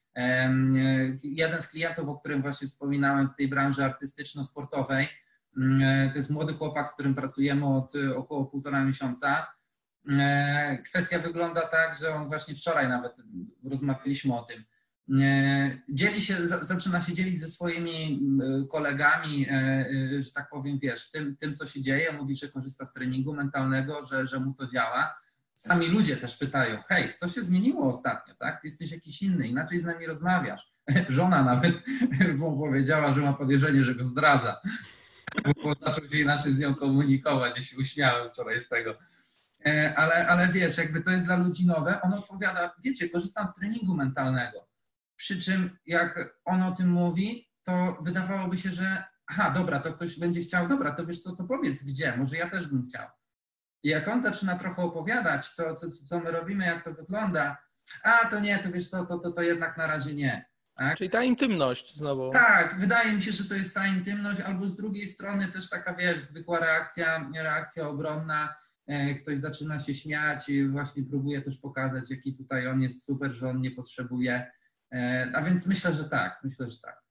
[1.22, 5.07] Jeden z klientów, o którym właśnie wspominałem z tej branży artystyczno-sportowej,
[6.12, 9.46] to jest młody chłopak, z którym pracujemy od około półtora miesiąca.
[10.08, 13.12] Mm, kwestia wygląda tak, że on właśnie wczoraj nawet
[13.64, 14.64] rozmawialiśmy o tym,
[15.88, 18.20] dzieli się, zaczyna się dzielić ze swoimi
[18.70, 19.46] kolegami,
[20.18, 24.06] że tak powiem, wiesz, tym, tym co się dzieje, mówi, że korzysta z treningu mentalnego,
[24.06, 25.22] że, że mu to działa.
[25.54, 28.60] Sami ludzie też pytają, hej, co się zmieniło ostatnio, tak?
[28.60, 30.72] Ty jesteś jakiś inny, inaczej z nami rozmawiasz.
[31.08, 31.74] Żona nawet
[32.36, 34.60] mu powiedziała, że ma podejrzenie, że go zdradza,
[35.87, 38.95] zaczął się inaczej z nią komunikować się uśmiałem wczoraj z tego.
[39.66, 43.55] E, ale, ale wiesz, jakby to jest dla ludzi nowe, on odpowiada, wiecie, korzystam z
[43.55, 44.73] treningu mentalnego
[45.23, 50.18] przy czym jak on o tym mówi, to wydawałoby się, że aha, dobra, to ktoś
[50.18, 53.09] będzie chciał, dobra, to wiesz co, to powiedz gdzie, może ja też bym chciał.
[53.83, 57.57] I jak on zaczyna trochę opowiadać, co, co, co my robimy, jak to wygląda,
[58.03, 60.47] a to nie, to wiesz co, to, to, to jednak na razie nie.
[60.74, 60.98] Tak?
[60.98, 62.30] Czyli ta intymność znowu.
[62.30, 65.94] Tak, wydaje mi się, że to jest ta intymność, albo z drugiej strony też taka,
[65.94, 68.54] wiesz, zwykła reakcja, reakcja obronna,
[68.87, 73.32] e, ktoś zaczyna się śmiać i właśnie próbuje też pokazać, jaki tutaj on jest super,
[73.32, 74.46] że on nie potrzebuje
[74.92, 77.02] E, a więc myślę, że tak, myślę, że tak.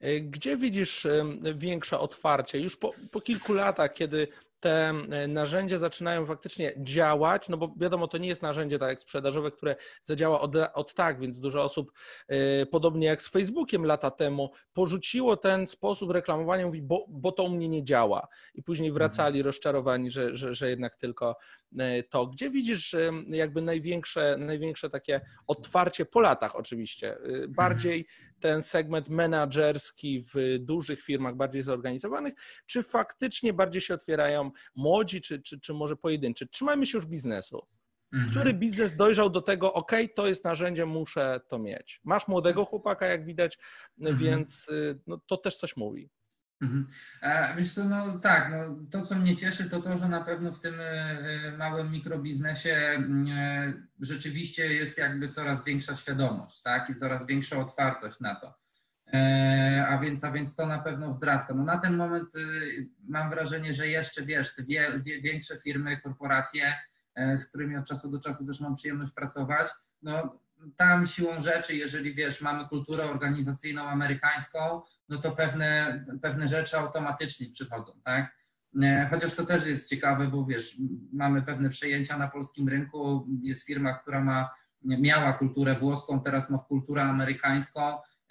[0.00, 1.06] E, gdzie widzisz
[1.54, 2.60] większe otwarcie?
[2.60, 4.28] Już po, po kilku latach, kiedy
[4.60, 9.00] te e, narzędzia zaczynają faktycznie działać, no bo wiadomo, to nie jest narzędzie tak jak
[9.00, 11.92] sprzedażowe, które zadziała od, od tak, więc dużo osób,
[12.28, 17.42] e, podobnie jak z Facebookiem lata temu, porzuciło ten sposób reklamowania, mówi, bo, bo to
[17.42, 18.28] u mnie nie działa.
[18.54, 18.98] I później mhm.
[18.98, 21.36] wracali rozczarowani, że, że, że jednak tylko
[21.78, 22.26] e, to.
[22.26, 22.96] Gdzie widzisz
[23.28, 27.18] jakby największe, największe takie otwarcie po latach oczywiście?
[27.48, 28.06] Bardziej
[28.46, 32.34] ten segment menedżerski w dużych firmach, bardziej zorganizowanych,
[32.66, 36.46] czy faktycznie bardziej się otwierają młodzi, czy, czy, czy może pojedynczy?
[36.46, 37.66] Trzymajmy się już biznesu.
[38.12, 38.30] Mhm.
[38.30, 42.00] Który biznes dojrzał do tego, ok, to jest narzędzie, muszę to mieć.
[42.04, 43.58] Masz młodego chłopaka, jak widać,
[43.98, 44.18] mhm.
[44.18, 46.10] więc y, no, to też coś mówi.
[46.60, 46.86] Mhm.
[47.56, 50.60] Wiesz co, no tak, no, to co mnie cieszy to to, że na pewno w
[50.60, 57.26] tym e, e, małym mikrobiznesie e, rzeczywiście jest jakby coraz większa świadomość, tak, i coraz
[57.26, 58.54] większa otwartość na to.
[59.88, 61.54] A więc, a więc to na pewno wzrasta.
[61.54, 62.28] No na ten moment
[63.08, 66.74] mam wrażenie, że jeszcze wiesz, te wie, wie, większe firmy, korporacje,
[67.36, 69.68] z którymi od czasu do czasu też mam przyjemność pracować,
[70.02, 70.38] no
[70.76, 77.46] tam siłą rzeczy, jeżeli wiesz, mamy kulturę organizacyjną amerykańską, no to pewne, pewne rzeczy automatycznie
[77.54, 78.36] przychodzą, tak?
[79.10, 80.76] Chociaż to też jest ciekawe, bo wiesz,
[81.12, 83.26] mamy pewne przejęcia na polskim rynku.
[83.42, 84.50] Jest firma, która ma,
[84.82, 87.80] miała kulturę włoską, teraz ma kulturę amerykańską.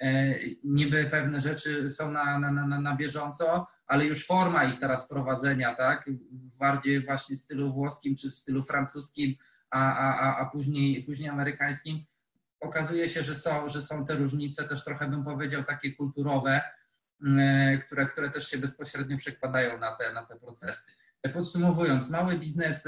[0.01, 5.09] E, niby pewne rzeczy są na, na, na, na bieżąco, ale już forma ich teraz
[5.09, 6.09] prowadzenia, tak?
[6.59, 9.35] Bardziej właśnie w stylu włoskim czy w stylu francuskim,
[9.71, 12.05] a, a, a później, później amerykańskim
[12.65, 16.61] okazuje się, że są, że są te różnice też trochę bym powiedział takie kulturowe,
[17.23, 20.91] mm, które, które też się bezpośrednio przekładają na te, na te procesy.
[21.33, 22.87] Podsumowując, mały biznes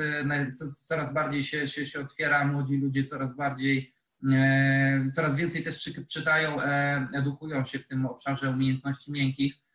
[0.88, 3.94] coraz bardziej się, się, się otwiera, młodzi ludzie coraz bardziej,
[4.32, 9.67] e, coraz więcej też czytają, e, edukują się w tym obszarze umiejętności miękkich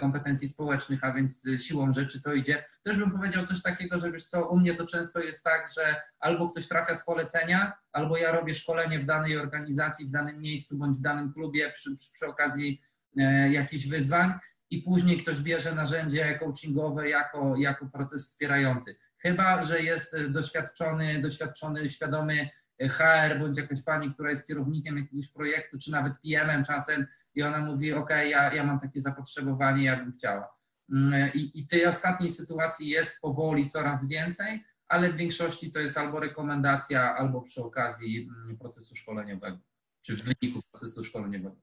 [0.00, 2.64] kompetencji społecznych, a więc siłą rzeczy to idzie.
[2.82, 6.00] Też bym powiedział coś takiego, że wiesz co, u mnie to często jest tak, że
[6.20, 10.78] albo ktoś trafia z polecenia, albo ja robię szkolenie w danej organizacji, w danym miejscu
[10.78, 12.82] bądź w danym klubie przy, przy, przy okazji
[13.18, 14.32] e, jakichś wyzwań
[14.70, 18.96] i później ktoś bierze narzędzie coachingowe jako, jako proces wspierający.
[19.18, 22.48] Chyba, że jest doświadczony, doświadczony, świadomy
[22.88, 27.58] HR bądź jakaś pani, która jest kierownikiem jakiegoś projektu, czy nawet PM-em czasem i ona
[27.58, 30.54] mówi, ok, ja, ja mam takie zapotrzebowanie, ja bym chciała.
[30.92, 35.98] Mm, I, I tej ostatniej sytuacji jest powoli coraz więcej, ale w większości to jest
[35.98, 39.58] albo rekomendacja, albo przy okazji mm, procesu szkoleniowego,
[40.02, 41.56] czy w wyniku procesu szkoleniowego.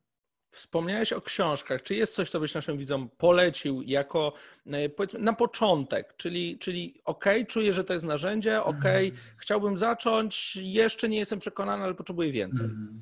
[0.52, 1.84] Wspomniałeś o książkach.
[1.84, 4.34] Czy jest coś, co byś naszym widzom polecił jako
[4.66, 6.14] e, powiedzmy na początek?
[6.18, 9.12] Czyli, czyli ok, czuję, że to jest narzędzie, ok, mm.
[9.38, 12.66] chciałbym zacząć, jeszcze nie jestem przekonany, ale potrzebuję więcej.
[12.66, 13.02] Mm.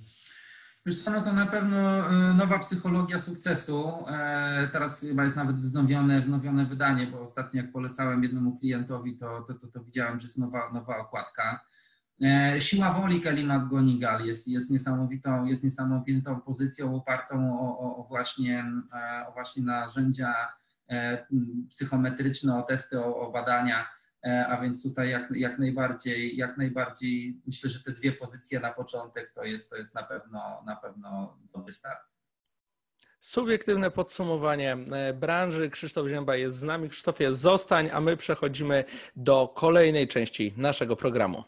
[0.88, 4.06] Wiesz co, no to na pewno e, nowa psychologia sukcesu.
[4.08, 9.42] E, teraz chyba jest nawet wznowione, wznowione wydanie, bo ostatnio jak polecałem jednemu klientowi, to,
[9.42, 11.66] to, to, to widziałem, że jest nowa, nowa okładka.
[12.24, 18.04] E, siła woli Kelly McGonigal jest, jest, niesamowitą, jest niesamowitą pozycją opartą o, o, o,
[18.04, 18.66] właśnie,
[19.28, 20.34] o właśnie narzędzia
[21.70, 23.90] psychometryczne, o testy, o, o badania
[24.50, 29.32] a więc tutaj jak, jak, najbardziej, jak najbardziej myślę, że te dwie pozycje na początek
[29.36, 32.00] to jest, to jest na pewno na pewno dobry start.
[33.22, 35.70] Subiektywne podsumowanie e, branży.
[35.70, 36.90] Krzysztof Zięba jest z nami.
[36.90, 38.84] Krzysztofie, zostań, a my przechodzimy
[39.16, 41.44] do kolejnej części naszego programu.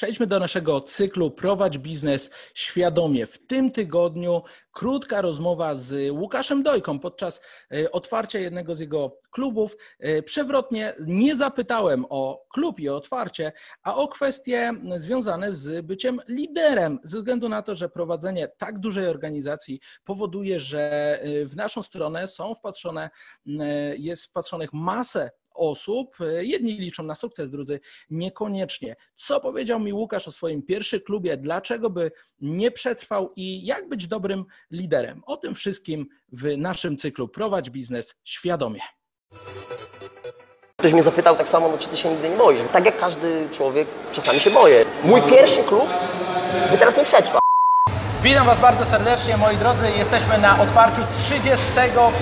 [0.00, 3.26] Przejdźmy do naszego cyklu Prowadź biznes świadomie.
[3.26, 7.40] W tym tygodniu krótka rozmowa z Łukaszem Dojką podczas
[7.74, 9.76] e, otwarcia jednego z jego klubów.
[9.98, 16.20] E, przewrotnie nie zapytałem o klub i o otwarcie, a o kwestie związane z byciem
[16.28, 20.80] liderem, ze względu na to, że prowadzenie tak dużej organizacji powoduje, że
[21.22, 23.10] e, w naszą stronę są wpatrzone,
[23.96, 26.16] jest wpatrzonych masę osób.
[26.40, 28.96] Jedni liczą na sukces, drudzy niekoniecznie.
[29.16, 34.06] Co powiedział mi Łukasz o swoim pierwszym klubie, dlaczego by nie przetrwał i jak być
[34.06, 35.22] dobrym liderem?
[35.26, 38.80] O tym wszystkim w naszym cyklu Prowadź biznes świadomie.
[40.76, 42.62] Ktoś mnie zapytał tak samo, no czy ty się nigdy nie boisz?
[42.72, 44.84] Tak jak każdy człowiek, czasami się boję.
[45.04, 45.88] Mój pierwszy klub
[46.70, 47.40] by teraz nie przetrwał.
[48.22, 49.90] Witam Was bardzo serdecznie, moi drodzy.
[49.98, 51.66] Jesteśmy na otwarciu 30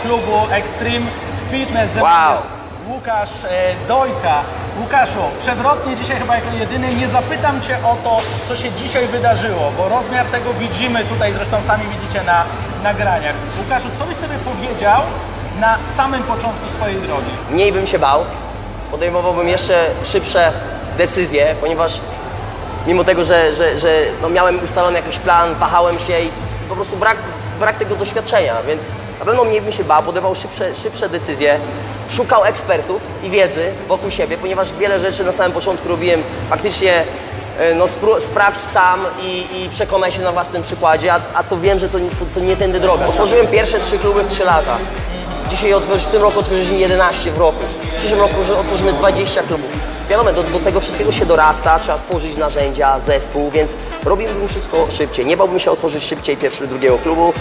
[0.03, 1.07] klubu Extreme
[1.51, 1.96] Fitness.
[1.96, 2.58] Wow.
[2.88, 4.42] Łukasz e, Dojka.
[4.81, 8.16] Łukaszu, przewrotnie dzisiaj chyba jako jedyny nie zapytam Cię o to,
[8.48, 12.44] co się dzisiaj wydarzyło, bo rozmiar tego widzimy tutaj, zresztą sami widzicie na
[12.83, 13.35] nagraniach.
[13.59, 15.03] Łukaszu, co byś sobie powiedział
[15.61, 17.31] na samym początku swojej drogi?
[17.51, 18.24] Mniej bym się bał,
[18.90, 20.53] podejmowałbym jeszcze szybsze
[20.98, 22.01] decyzje, ponieważ
[22.87, 26.31] mimo tego, że, że, że no miałem ustalony jakiś plan, wahałem się i
[26.68, 27.16] po prostu brak,
[27.61, 28.83] brak tego doświadczenia, więc
[29.18, 31.61] Na pewno mniej bym się bał, podejmował szybsze, szybsze decyzje,
[32.11, 37.04] szukał ekspertów i wiedzy wokół siebie, ponieważ wiele rzeczy na samym początku robiłem faktycznie
[37.59, 37.87] e, no,
[38.20, 41.98] sprawdź sam i, i przekonaj się na własnym przykładzie, a, a to wiem, że to,
[41.98, 43.07] to, to nie tędy droga.
[43.07, 44.76] Otworzyłem pierwsze trzy kluby w trzy lata.
[45.50, 47.64] Dzisiaj otworzy, w tym roku otworzyliśmy 11 w roku.
[47.92, 49.70] W przyszłym roku otworzymy 20 klubów.
[50.11, 53.70] Wiadomo, do, do tego wszystkiego się dorasta, trzeba tworzyć narzędzia, zespół, więc
[54.04, 55.26] robiłbym wszystko szybciej.
[55.26, 57.33] Nie bałbym się otworzyć szybciej pierwszego, drugiego klubu.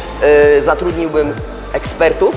[0.56, 1.34] Yy, zatrudniłbym
[1.74, 2.36] ekspertów,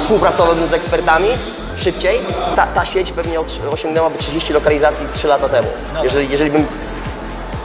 [0.00, 1.28] współpracowałbym z ekspertami
[1.76, 2.20] szybciej.
[2.56, 3.40] Ta, ta sieć pewnie
[3.72, 5.68] osiągnęłaby 30 lokalizacji 3 lata temu.
[6.02, 6.66] Jeżeli, jeżeli bym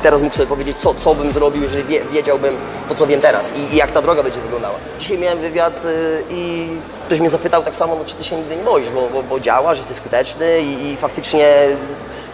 [0.04, 2.56] teraz mógł sobie powiedzieć, co, co bym zrobił, jeżeli wie, wiedziałbym
[2.89, 4.75] to, co wiem teraz i, i jak ta droga będzie wyglądała.
[4.99, 6.67] Dzisiaj miałem wywiad y, i
[7.06, 9.39] ktoś mnie zapytał tak samo, no, czy ty się nigdy nie boisz, bo, bo, bo
[9.39, 11.47] działasz, jesteś skuteczny i, i faktycznie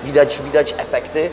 [0.03, 1.29] widać, widać efekty.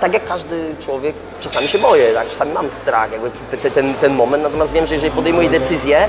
[0.00, 2.28] Tak jak każdy człowiek, czasami się boję, tak?
[2.28, 6.08] czasami mam strach, jakby te- te- ten, ten moment, natomiast wiem, że jeżeli podejmuję decyzję,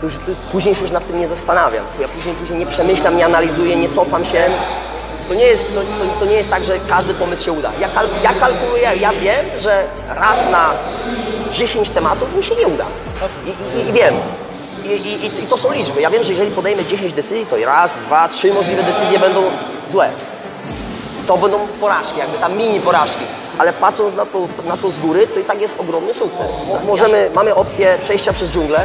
[0.00, 0.18] to już
[0.52, 1.84] później się już nad tym nie zastanawiam.
[2.00, 4.44] Ja później, później nie przemyślam, nie analizuję, nie cofam się.
[5.28, 7.70] To nie jest, to, to, to nie jest tak, że każdy pomysł się uda.
[7.80, 9.84] Ja, kal, ja kalkuluję, ja wiem, że
[10.16, 10.70] raz na
[11.52, 12.84] 10 tematów mi się nie uda.
[13.46, 14.14] I, i, i wiem.
[14.84, 16.00] I, i, I to są liczby.
[16.00, 19.42] Ja wiem, że jeżeli podejmę 10 decyzji, to raz, dwa, trzy możliwe decyzje będą
[19.90, 20.10] złe.
[21.26, 23.24] To będą porażki, jakby tam mini porażki.
[23.58, 26.66] Ale patrząc na to, na to z góry, to i tak jest ogromny sukces.
[26.68, 28.84] Mo- możemy, mamy opcję przejścia przez dżunglę,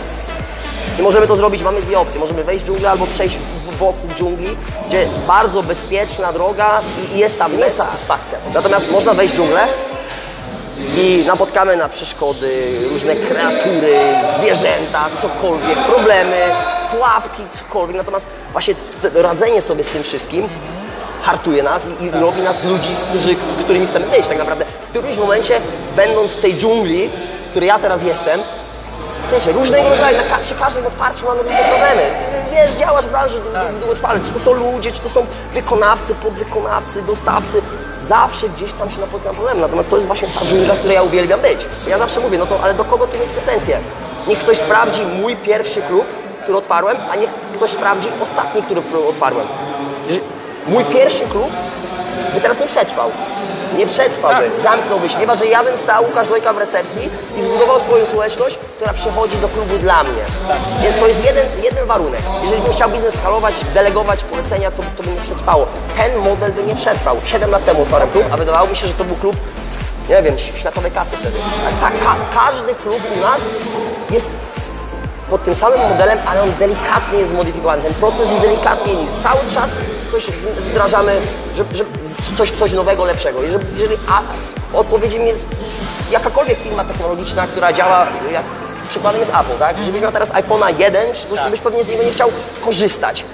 [1.00, 2.20] i możemy to zrobić, mamy dwie opcje.
[2.20, 3.38] Możemy wejść w dżunglę albo przejść
[3.80, 6.82] wokół dżungli, gdzie bardzo bezpieczna droga
[7.14, 8.38] i- jest tam jest satysfakcja.
[8.54, 9.68] Natomiast można wejść w dżunglę
[10.96, 14.00] i napotkamy na przeszkody, różne kreatury,
[14.40, 16.36] zwierzęta, cokolwiek, problemy,
[16.92, 17.98] pułapki, cokolwiek.
[17.98, 18.74] Natomiast właśnie
[19.14, 20.50] radzenie sobie z tym wszystkim
[21.30, 24.66] hartuje nas i, i robi nas ludzi, z którzy, którymi chcemy być tak naprawdę.
[24.86, 25.54] W którymś momencie,
[25.96, 27.10] będąc w tej dżungli,
[27.48, 28.40] w której ja teraz jestem,
[29.32, 32.02] Wiecie, różnego rodzaju, na, przy każdym otwarciu mamy różne problemy.
[32.52, 37.02] Wiesz, działasz w branży dłu- długotrwale, czy to są ludzie, czy to są wykonawcy, podwykonawcy,
[37.02, 37.62] dostawcy.
[38.08, 39.62] Zawsze gdzieś tam się napotyka problemy.
[39.62, 41.66] Natomiast to jest właśnie ta dżungla, której ja uwielbiam być.
[41.88, 43.78] Ja zawsze mówię, no to ale do kogo tu mieć pretensje?
[44.28, 46.06] Niech ktoś sprawdzi mój pierwszy klub,
[46.44, 49.48] który otwarłem, a niech ktoś sprawdzi ostatni, który otwarłem.
[50.70, 51.52] Mój pierwszy klub
[52.34, 53.12] by teraz nie przetrwał.
[53.78, 55.18] Nie przetrwałby, zamknąłby się.
[55.18, 59.38] Chyba, że ja bym stał Łukasz Dojka w recepcji i zbudował swoją społeczność, która przychodzi
[59.38, 60.22] do klubu dla mnie.
[60.84, 62.22] Więc to jest jeden, jeden warunek.
[62.44, 65.68] Jeżeli bym chciał biznes skalować, delegować polecenia, to, to by nie przetrwało.
[65.98, 67.18] Ten model by nie przetrwał.
[67.26, 69.36] Siedem lat temu otwarłem klub, a wydawało mi się, że to był klub,
[70.10, 71.38] nie wiem, światowej kasy wtedy.
[71.84, 73.46] A, ka, każdy klub u nas
[74.12, 74.34] jest
[75.30, 77.82] pod tym samym modelem, ale on delikatnie jest zmodyfikowany.
[77.82, 79.12] Ten proces jest delikatnie inny.
[79.24, 79.76] Cały czas
[80.12, 80.26] coś
[80.70, 81.22] wdrażamy,
[81.56, 81.90] żeby, żeby
[82.38, 83.42] coś, coś nowego, lepszego.
[83.42, 84.22] Jeżeli, jeżeli a
[84.78, 85.48] odpowiedzią jest
[86.12, 88.44] jakakolwiek firma technologiczna, która działa, jak
[88.90, 89.84] przykładem jest Apple, tak?
[89.84, 92.32] Żebyś miał teraz iPhone'a 1, czy coś, to byś pewnie z niego nie chciał
[92.66, 93.26] korzystać,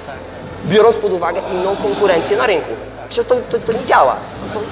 [0.65, 2.71] biorąc pod uwagę inną konkurencję na rynku.
[3.09, 4.15] Przecież to, to, to nie działa.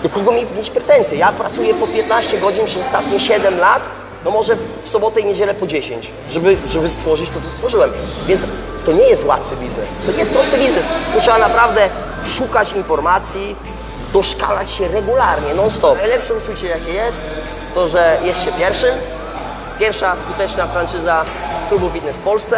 [0.03, 1.17] Do kogo mi mieć pretensje?
[1.17, 3.81] Ja pracuję po 15 godzin przez ostatnie 7 lat,
[4.25, 7.91] no może w sobotę i niedzielę po 10, żeby, żeby stworzyć to, co stworzyłem.
[8.27, 8.41] Więc
[8.85, 9.89] to nie jest łatwy biznes.
[10.05, 10.87] To nie jest prosty biznes.
[11.13, 11.89] Tu trzeba naprawdę
[12.27, 13.55] szukać informacji,
[14.13, 15.97] doszkalać się regularnie, non-stop.
[15.97, 17.21] Najlepsze uczucie, jakie jest,
[17.75, 18.95] to, że jest się pierwszym.
[19.79, 21.25] Pierwsza skuteczna franczyza
[21.69, 22.57] klubu fitness w Polsce,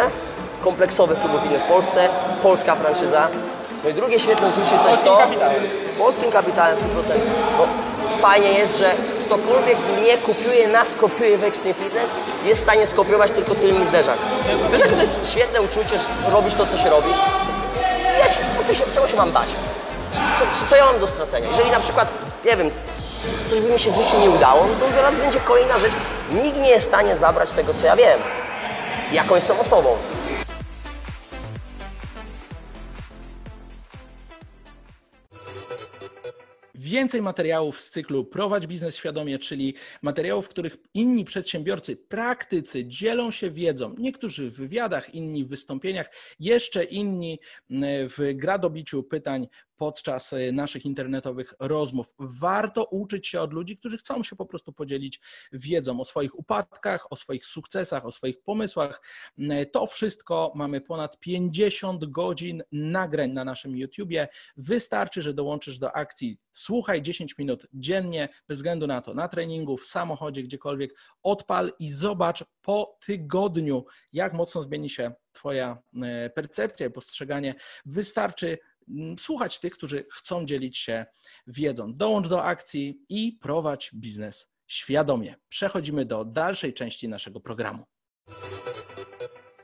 [0.64, 2.08] kompleksowy klubu fitness w Polsce,
[2.42, 3.28] polska franczyza.
[3.84, 5.18] No i drugie świetne uczucie to jest to,
[5.94, 6.80] z polskim kapitałem 100%.
[7.58, 7.66] No,
[8.22, 8.90] fajnie jest, że
[9.26, 12.10] ktokolwiek mnie kopiuje, nas kopiuje w Extreme Fitness,
[12.44, 14.18] jest w stanie skopiować tylko tylny zderzak.
[14.72, 17.10] Wiesz, jakie to jest świetne uczucie, że robić to, co się robi?
[18.18, 19.48] Ja się, co się, czego się mam bać?
[20.12, 21.48] Co, co, co ja mam do stracenia?
[21.48, 22.08] Jeżeli na przykład,
[22.44, 22.70] nie wiem,
[23.50, 25.92] coś by mi się w życiu nie udało, no to zaraz będzie kolejna rzecz.
[26.30, 28.20] Nikt nie jest w stanie zabrać tego, co ja wiem.
[29.12, 29.96] Jaką jestem osobą.
[36.86, 43.30] Więcej materiałów z cyklu Prowadź biznes świadomie, czyli materiałów, w których inni przedsiębiorcy, praktycy dzielą
[43.30, 43.94] się wiedzą.
[43.98, 47.40] Niektórzy w wywiadach, inni w wystąpieniach, jeszcze inni
[48.16, 49.46] w gradobiciu pytań
[49.76, 52.14] podczas naszych internetowych rozmów.
[52.18, 55.20] Warto uczyć się od ludzi, którzy chcą się po prostu podzielić
[55.52, 59.02] wiedzą o swoich upadkach, o swoich sukcesach, o swoich pomysłach.
[59.72, 64.28] To wszystko mamy ponad 50 godzin nagrań na naszym YouTubie.
[64.56, 69.76] Wystarczy, że dołączysz do akcji Słuchaj 10 minut dziennie, bez względu na to, na treningu,
[69.76, 75.78] w samochodzie, gdziekolwiek, odpal i zobacz po tygodniu, jak mocno zmieni się Twoja
[76.34, 77.54] percepcja i postrzeganie.
[77.86, 78.58] Wystarczy
[79.18, 81.06] słuchać tych, którzy chcą dzielić się
[81.46, 81.94] wiedzą.
[81.94, 85.36] Dołącz do akcji i prowadź biznes świadomie.
[85.48, 87.84] Przechodzimy do dalszej części naszego programu.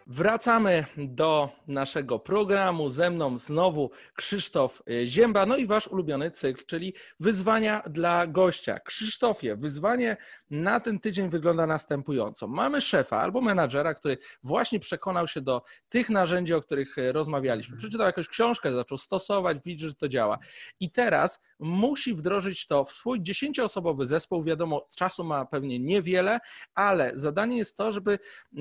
[0.06, 2.90] Wracamy do naszego programu.
[2.90, 8.80] Ze mną znowu Krzysztof y, Zięba, no i wasz ulubiony cykl, czyli wyzwania dla gościa.
[8.80, 10.16] Krzysztofie, wyzwanie
[10.52, 12.48] na ten tydzień wygląda następująco.
[12.48, 17.76] Mamy szefa albo menadżera, który właśnie przekonał się do tych narzędzi, o których y, rozmawialiśmy.
[17.76, 20.38] Przeczytał jakąś książkę, zaczął stosować, widzi, że to działa.
[20.80, 24.44] I teraz musi wdrożyć to w swój dziesięcioosobowy zespół.
[24.44, 26.38] Wiadomo, czasu ma pewnie niewiele,
[26.74, 28.18] ale zadanie jest to, żeby,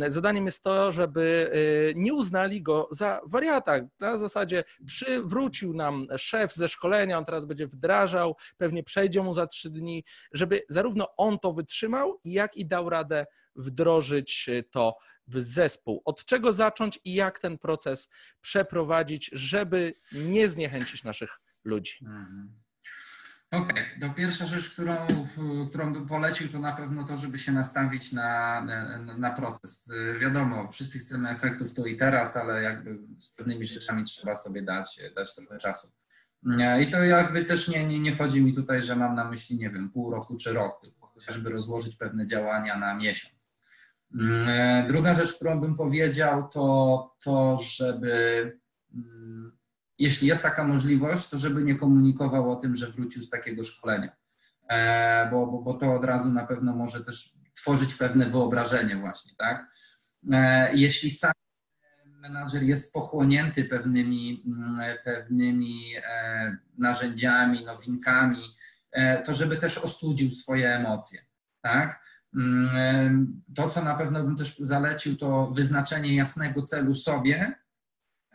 [0.07, 3.79] zadaniem jest to, żeby Y, nie uznali go za wariata.
[3.99, 9.47] Na zasadzie przywrócił nam szef ze szkolenia, on teraz będzie wdrażał, pewnie przejdzie mu za
[9.47, 11.80] trzy dni, żeby zarówno on to wytrzymał,
[12.25, 13.25] jak i dał radę
[13.55, 16.01] wdrożyć to w zespół.
[16.05, 18.09] Od czego zacząć i jak ten proces
[18.41, 21.29] przeprowadzić, żeby nie zniechęcić naszych
[21.63, 21.97] ludzi.
[22.01, 22.61] Mhm.
[23.51, 24.09] Okej, okay.
[24.09, 25.07] to pierwsza rzecz, którą,
[25.69, 29.91] którą bym polecił, to na pewno to, żeby się nastawić na, na, na, proces.
[30.19, 34.99] Wiadomo, wszyscy chcemy efektów tu i teraz, ale jakby z pewnymi rzeczami trzeba sobie dać,
[35.15, 35.87] dać trochę czasu.
[36.81, 39.69] I to jakby też nie, nie, nie chodzi mi tutaj, że mam na myśli, nie
[39.69, 43.41] wiem, pół roku czy rok, tylko chociażby rozłożyć pewne działania na miesiąc.
[44.87, 48.13] Druga rzecz, którą bym powiedział, to to, żeby
[48.93, 49.51] mm,
[49.99, 54.15] jeśli jest taka możliwość, to żeby nie komunikował o tym, że wrócił z takiego szkolenia,
[54.69, 59.33] e, bo, bo, bo to od razu na pewno może też tworzyć pewne wyobrażenie właśnie,
[59.37, 59.67] tak?
[60.31, 61.31] E, jeśli sam
[62.05, 68.43] menadżer jest pochłonięty pewnymi, mm, pewnymi e, narzędziami, nowinkami,
[69.25, 71.25] to żeby też ostudził swoje emocje,
[71.61, 72.03] tak?
[72.35, 77.61] Mm, to, co na pewno bym też zalecił, to wyznaczenie jasnego celu sobie,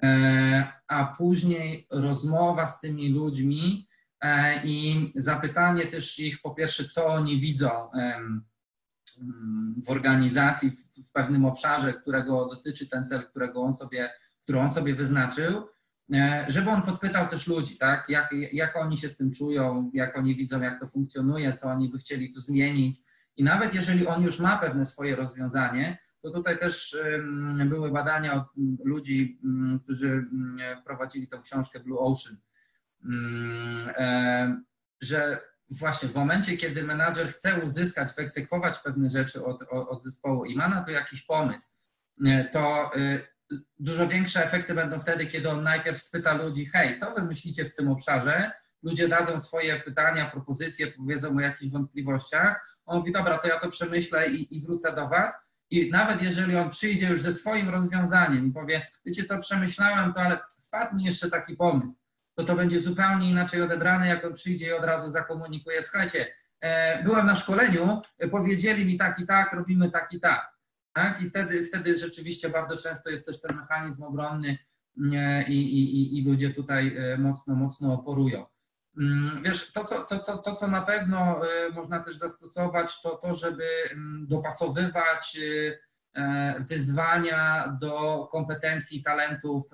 [0.03, 3.89] E, a później rozmowa z tymi ludźmi
[4.21, 7.71] e, i zapytanie też ich po pierwsze, co oni widzą
[9.87, 10.71] w organizacji,
[11.09, 14.11] w pewnym obszarze, którego dotyczy ten cel, którego on sobie,
[14.43, 15.67] który on sobie wyznaczył, e,
[16.49, 18.05] żeby on podpytał też ludzi, tak?
[18.09, 21.89] jak, jak oni się z tym czują, jak oni widzą, jak to funkcjonuje, co oni
[21.89, 22.99] by chcieli tu zmienić.
[23.37, 26.97] I nawet jeżeli on już ma pewne swoje rozwiązanie, to tutaj też
[27.67, 28.45] były badania od
[28.85, 29.41] ludzi,
[29.85, 30.27] którzy
[30.81, 32.37] wprowadzili tą książkę Blue Ocean,
[33.97, 34.61] e,
[35.01, 35.41] że
[35.71, 40.69] właśnie w momencie, kiedy menadżer chce uzyskać, wyegzekwować pewne rzeczy od, od zespołu i ma
[40.69, 41.75] na to jakiś pomysł,
[42.27, 43.21] e, to e,
[43.78, 47.76] dużo większe efekty będą wtedy, kiedy on najpierw spyta ludzi, hej, co wy myślicie w
[47.76, 48.53] tym obszarze?
[48.82, 52.78] Ludzie dadzą swoje pytania, propozycje, powiedzą o jakichś wątpliwościach.
[52.86, 55.47] On mówi, dobra, to ja to przemyślę i, i wrócę do was.
[55.70, 60.20] I nawet jeżeli on przyjdzie już ze swoim rozwiązaniem i powie, wiecie co, przemyślałem to,
[60.20, 61.99] ale wpadł mi jeszcze taki pomysł,
[62.34, 66.26] to to będzie zupełnie inaczej odebrane, jak on przyjdzie i od razu zakomunikuje, słuchajcie,
[66.61, 70.56] e, byłem na szkoleniu, e, powiedzieli mi tak i tak, robimy tak i tak.
[70.97, 71.22] Tak?
[71.22, 74.59] I wtedy, wtedy rzeczywiście bardzo często jest też ten mechanizm obronny
[75.12, 78.47] e, i, i, i ludzie tutaj mocno, mocno oporują.
[78.99, 83.16] Mm, wiesz, to co, to, to, to, co na pewno y, można też zastosować, to
[83.16, 85.38] to, żeby mm, dopasowywać
[86.14, 89.70] e, wyzwania do kompetencji, talentów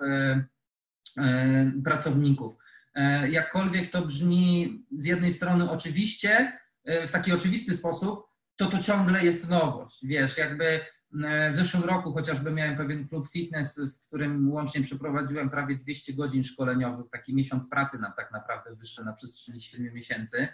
[1.83, 2.57] pracowników.
[2.95, 6.59] E, jakkolwiek to brzmi z jednej strony oczywiście,
[7.07, 10.05] w taki oczywisty sposób, to to ciągle jest nowość.
[10.05, 11.02] Wiesz, jakby E,
[11.51, 16.43] w zeszłym roku chociażby miałem pewien klub fitness, w którym łącznie przeprowadziłem prawie 200 godzin
[16.43, 20.47] szkoleniowych, taki miesiąc pracy nam tak naprawdę wyszedł na przestrzeni 7 miesięcy.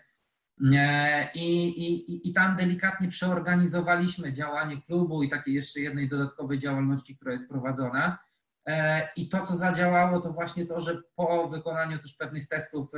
[0.75, 7.15] E, I, i, I tam delikatnie przeorganizowaliśmy działanie klubu i takiej jeszcze jednej dodatkowej działalności,
[7.15, 8.17] która jest prowadzona.
[8.65, 12.91] E, I to, co zadziałało, to właśnie to, że po wykonaniu też pewnych testów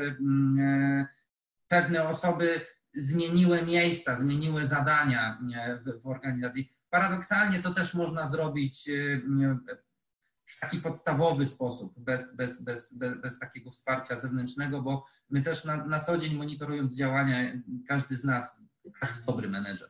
[1.67, 2.61] pewne osoby
[2.93, 5.39] zmieniły miejsca, zmieniły zadania
[5.85, 9.21] w, w organizacji Paradoksalnie to też można zrobić y,
[10.45, 15.65] w taki podstawowy sposób, bez, bez, bez, bez, bez takiego wsparcia zewnętrznego, bo my też
[15.65, 17.53] na, na co dzień monitorując działania,
[17.87, 18.63] każdy z nas,
[18.99, 19.89] każdy dobry menedżer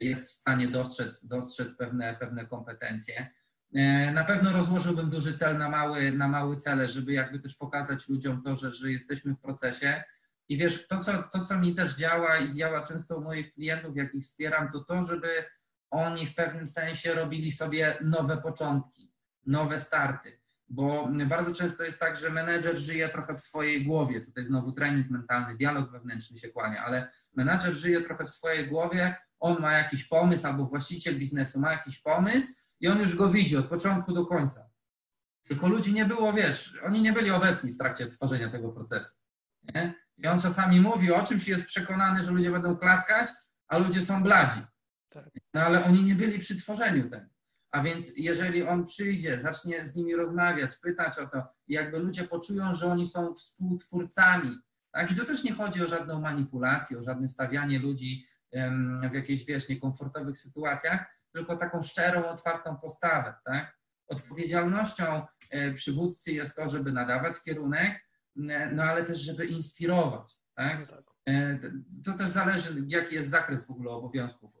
[0.00, 3.30] jest w stanie dostrzec, dostrzec pewne, pewne kompetencje.
[3.74, 8.08] E, na pewno rozłożyłbym duży cel na, mały, na mały cele, żeby jakby też pokazać
[8.08, 10.02] ludziom to, że, że jesteśmy w procesie.
[10.48, 13.96] I wiesz, to co, to, co mi też działa i działa często u moich klientów,
[13.96, 15.28] jak ich wspieram, to to, żeby
[15.90, 19.12] oni w pewnym sensie robili sobie nowe początki,
[19.46, 24.20] nowe starty, bo bardzo często jest tak, że menedżer żyje trochę w swojej głowie.
[24.20, 29.16] Tutaj znowu trening mentalny, dialog wewnętrzny się kłania, ale menedżer żyje trochę w swojej głowie,
[29.40, 33.56] on ma jakiś pomysł albo właściciel biznesu ma jakiś pomysł i on już go widzi
[33.56, 34.70] od początku do końca.
[35.42, 39.14] Tylko ludzi nie było, wiesz, oni nie byli obecni w trakcie tworzenia tego procesu.
[39.62, 39.94] Nie?
[40.18, 43.30] I on czasami mówi o czymś, jest przekonany, że ludzie będą klaskać,
[43.68, 44.60] a ludzie są bladzi.
[45.10, 45.30] Tak.
[45.54, 47.26] No ale oni nie byli przy tworzeniu tego.
[47.70, 52.74] A więc jeżeli on przyjdzie, zacznie z nimi rozmawiać, pytać o to, jakby ludzie poczują,
[52.74, 54.58] że oni są współtwórcami,
[54.92, 55.10] tak?
[55.10, 58.26] I tu też nie chodzi o żadną manipulację, o żadne stawianie ludzi
[59.10, 63.78] w jakichś, wiesz, niekomfortowych sytuacjach, tylko taką szczerą, otwartą postawę, tak?
[64.08, 68.00] Odpowiedzialnością e, przywódcy jest to, żeby nadawać kierunek,
[68.72, 70.80] no ale też, żeby inspirować, tak?
[70.80, 71.09] No tak.
[71.30, 71.58] E,
[72.04, 74.52] to też zależy, jaki jest zakres w ogóle obowiązków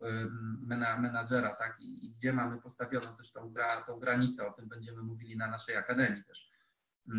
[0.98, 1.76] menadżera, tak?
[1.80, 4.46] I, gdzie mamy postawioną też tą, gra, tą granicę.
[4.46, 6.50] O tym będziemy mówili na naszej akademii też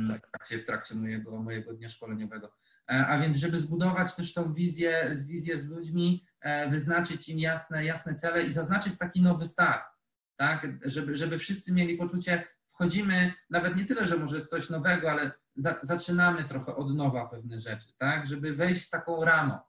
[0.08, 0.18] tak.
[0.18, 2.54] w trakcie, w trakcie mojego, mojego dnia szkoleniowego.
[2.92, 7.40] E, a więc, żeby zbudować też tą wizję, z wizję z ludźmi, e, wyznaczyć im
[7.40, 9.84] jasne, jasne cele i zaznaczyć taki nowy start,
[10.36, 10.68] tak?
[10.86, 15.32] Żeby, żeby wszyscy mieli poczucie, wchodzimy nawet nie tyle, że może w coś nowego, ale
[15.56, 18.28] za, zaczynamy trochę od nowa pewne rzeczy, tak?
[18.28, 19.60] Żeby wejść z taką ramą.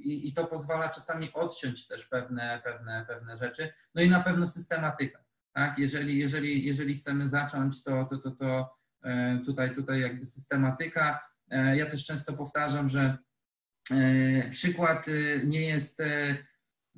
[0.00, 3.72] I, I, to pozwala czasami odciąć też pewne, pewne, pewne rzeczy.
[3.94, 5.24] No i na pewno systematyka.
[5.52, 5.78] Tak?
[5.78, 11.28] Jeżeli, jeżeli, jeżeli chcemy zacząć, to, to, to, to e, tutaj, tutaj jakby systematyka.
[11.50, 13.18] E, ja też często powtarzam, że
[13.90, 15.06] e, przykład
[15.44, 16.02] nie jest,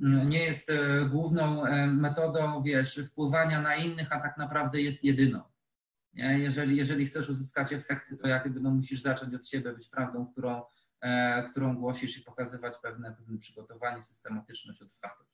[0.01, 0.73] nie jest
[1.11, 5.43] główną metodą, wiesz, wpływania na innych, a tak naprawdę jest jedyną.
[6.15, 10.63] Jeżeli, jeżeli chcesz uzyskać efekty, to jakby no, musisz zacząć od siebie być prawdą, którą,
[11.01, 15.31] e, którą głosisz i pokazywać pewne, pewne przygotowanie, systematyczność, otwartość.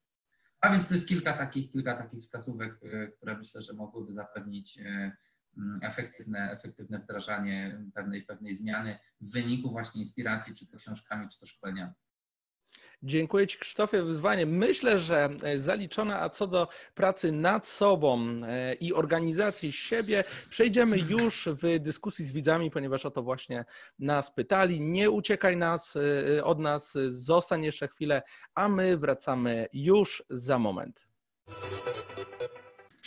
[0.60, 4.78] A więc to jest kilka takich, kilka takich wskazówek, e, które myślę, że mogłyby zapewnić
[4.78, 5.16] e,
[5.82, 11.46] efektywne, efektywne wdrażanie pewnej, pewnej zmiany w wyniku właśnie inspiracji, czy to książkami, czy to
[11.46, 11.92] szkoleniami.
[13.06, 14.46] Dziękuję Ci Krzysztofie wyzwanie.
[14.46, 20.98] Myślę, że e, zaliczone, a co do pracy nad sobą e, i organizacji siebie, przejdziemy
[20.98, 23.64] już w dyskusji z widzami, ponieważ o to właśnie
[23.98, 24.80] nas pytali.
[24.80, 25.96] Nie uciekaj nas,
[26.36, 28.22] e, od nas, zostań jeszcze chwilę,
[28.54, 31.06] a my wracamy już za moment.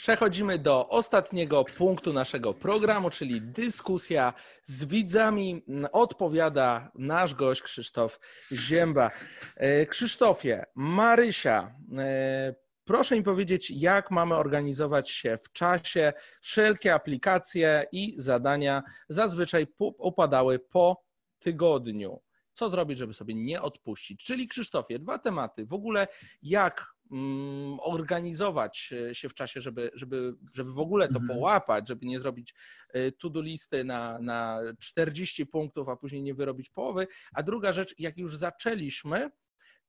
[0.07, 4.33] Przechodzimy do ostatniego punktu naszego programu, czyli dyskusja
[4.65, 5.65] z widzami.
[5.91, 8.19] Odpowiada nasz gość Krzysztof
[8.51, 9.11] Zięba.
[9.55, 12.55] E, Krzysztofie, Marysia, e,
[12.85, 16.13] proszę mi powiedzieć, jak mamy organizować się w czasie.
[16.41, 21.03] Wszelkie aplikacje i zadania zazwyczaj upadały po
[21.39, 22.21] tygodniu.
[22.53, 24.25] Co zrobić, żeby sobie nie odpuścić?
[24.25, 25.65] Czyli Krzysztofie, dwa tematy.
[25.65, 26.07] W ogóle
[26.41, 26.96] jak Mm,
[27.79, 31.27] organizować się w czasie, żeby, żeby, żeby w ogóle to mhm.
[31.27, 32.53] połapać, żeby nie zrobić
[32.95, 37.07] y, to-do listy na, na 40 punktów, a później nie wyrobić połowy.
[37.33, 39.29] A druga rzecz, jak już zaczęliśmy,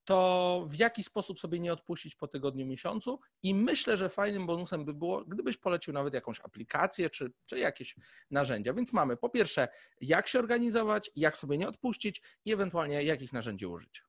[0.08, 3.20] to w jaki sposób sobie nie odpuścić po tygodniu, miesiącu.
[3.42, 7.96] I myślę, że fajnym bonusem by było, gdybyś polecił nawet jakąś aplikację czy, czy jakieś
[8.30, 8.72] narzędzia.
[8.74, 9.68] Więc mamy po pierwsze,
[10.00, 14.07] jak się organizować, jak sobie nie odpuścić i ewentualnie jakich narzędzi użyć.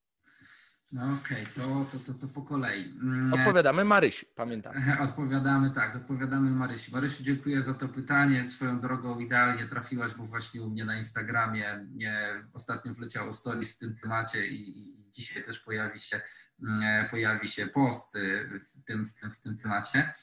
[0.92, 2.94] No okej, okay, to, to, to, to, po kolei.
[3.02, 4.74] Mm, Odpowiadamy Marysi, pamiętam.
[5.10, 6.92] Odpowiadamy, tak, odpowiadamy Marysi.
[6.92, 8.46] Marysiu, dziękuję za to pytanie.
[8.46, 13.80] Swoją drogą idealnie trafiłaś, bo właśnie u mnie na Instagramie nie, ostatnio wleciało stories w
[13.80, 16.22] tym temacie i, i dzisiaj też pojawi się,
[16.64, 18.18] mm, pojawi się post
[18.62, 20.14] w tym, w tym, w tym temacie.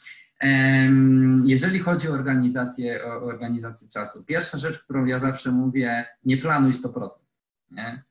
[1.45, 6.73] Jeżeli chodzi o organizację, o organizację czasu, pierwsza rzecz, którą ja zawsze mówię, nie planuj
[6.73, 7.09] 100%.
[7.71, 8.03] Nie?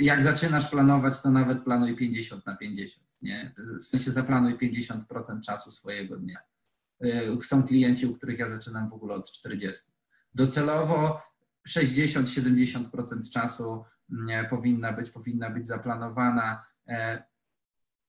[0.00, 3.06] Jak zaczynasz planować, to nawet planuj 50 na 50.
[3.22, 3.54] Nie?
[3.80, 6.38] W sensie zaplanuj 50% czasu swojego dnia.
[7.04, 9.92] Y, są klienci, u których ja zaczynam w ogóle od 40.
[10.34, 11.22] Docelowo
[11.68, 13.84] 60-70% czasu
[14.50, 16.66] powinna być, powinna być zaplanowana.
[16.88, 17.22] E,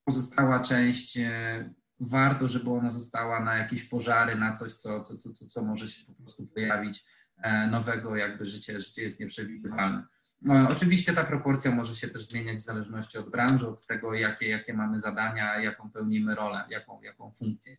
[0.03, 5.47] pozostała część e, warto, żeby ona została na jakieś pożary, na coś, co, co, co,
[5.47, 7.05] co może się po prostu pojawić
[7.37, 10.05] e, nowego, jakby życie, życie jest nieprzewidywalne.
[10.41, 14.47] No, oczywiście ta proporcja może się też zmieniać w zależności od branży, od tego, jakie,
[14.49, 17.77] jakie mamy zadania, jaką pełnimy rolę, jaką, jaką funkcję.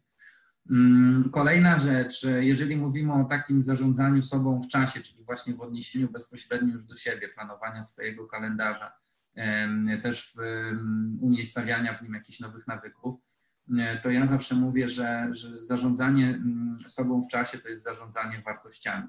[0.71, 6.11] Mm, kolejna rzecz, jeżeli mówimy o takim zarządzaniu sobą w czasie, czyli właśnie w odniesieniu
[6.11, 8.93] bezpośrednio już do siebie, planowania swojego kalendarza,
[10.03, 10.41] też w
[11.21, 13.21] umiejscawiania w nim jakichś nowych nawyków,
[14.03, 19.09] to ja zawsze mówię, że, że zarządzanie mm, sobą w czasie to jest zarządzanie wartościami.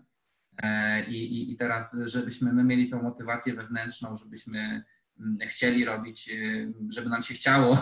[0.64, 4.84] E, I, i, teraz, żebyśmy my mieli tą motywację wewnętrzną, żebyśmy
[5.20, 6.34] mm, chcieli robić, e,
[6.90, 7.78] żeby nam się chciało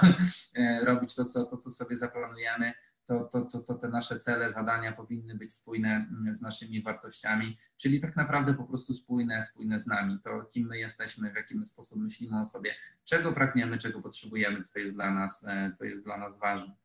[0.56, 2.74] e, robić to, co, to, co sobie zaplanujemy,
[3.06, 7.58] to, to, to, to te nasze cele, zadania powinny być spójne mm, z naszymi wartościami,
[7.78, 11.66] czyli tak naprawdę po prostu spójne, spójne z nami, to kim my jesteśmy, w jaki
[11.66, 12.76] sposób myślimy o sobie,
[13.06, 15.46] czego pragniemy, czego potrzebujemy, co jest dla nas,
[15.78, 16.76] co jest dla nas ważne.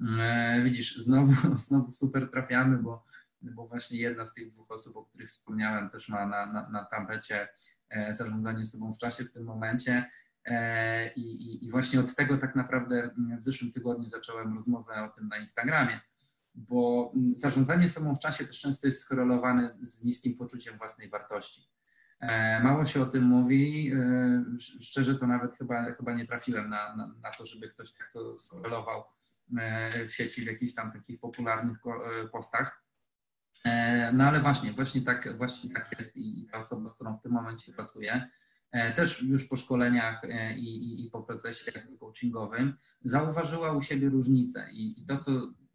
[0.00, 3.07] Mm, widzisz, znowu, znowu super trafiamy, bo
[3.42, 6.84] bo właśnie jedna z tych dwóch osób, o których wspomniałem, też ma na, na, na
[6.84, 7.48] tablecie
[7.90, 10.10] e, zarządzanie sobą w czasie w tym momencie.
[10.44, 15.08] E, I, i, I, właśnie od tego tak naprawdę w zeszłym tygodniu zacząłem rozmowę o
[15.08, 16.00] tym na Instagramie.
[16.54, 21.68] bo mm, zarządzanie sobą w czasie też często jest skorelowane z niskim poczuciem własnej wartości.
[22.20, 23.92] E, mało się o tym mówi.
[24.80, 28.38] Szczerze to nawet chyba, chyba nie trafiłem na, na, na to, żeby ktoś tak to
[28.38, 29.04] skorelował
[30.08, 31.78] w sieci, w jakichś tam takich popularnych
[32.32, 32.87] postach.
[34.12, 37.32] No ale właśnie, właśnie tak, właśnie tak jest i ta osoba, z którą w tym
[37.32, 38.30] momencie pracuję,
[38.96, 40.22] też już po szkoleniach
[40.56, 45.30] i, i, i po procesie coachingowym zauważyła u siebie różnicę i, i to, co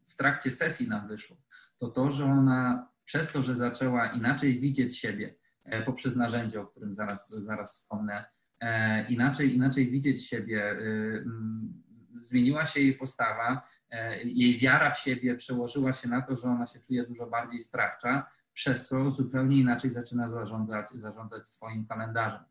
[0.06, 1.38] w trakcie sesji nam wyszło,
[1.78, 6.68] to to, że ona przez to, że zaczęła inaczej widzieć siebie, E, poprzez narzędzie, o
[6.68, 8.26] którym zaraz, zaraz wspomnę,
[8.60, 10.64] e, inaczej, inaczej widzieć siebie.
[10.64, 11.84] E, mm,
[12.16, 13.68] zmieniła się jej postawa,
[14.24, 18.28] jej wiara w siebie przełożyła się na to, że ona się czuje dużo bardziej sprawcza,
[18.54, 22.44] przez co zupełnie inaczej zaczyna zarządzać, zarządzać swoim kalendarzem.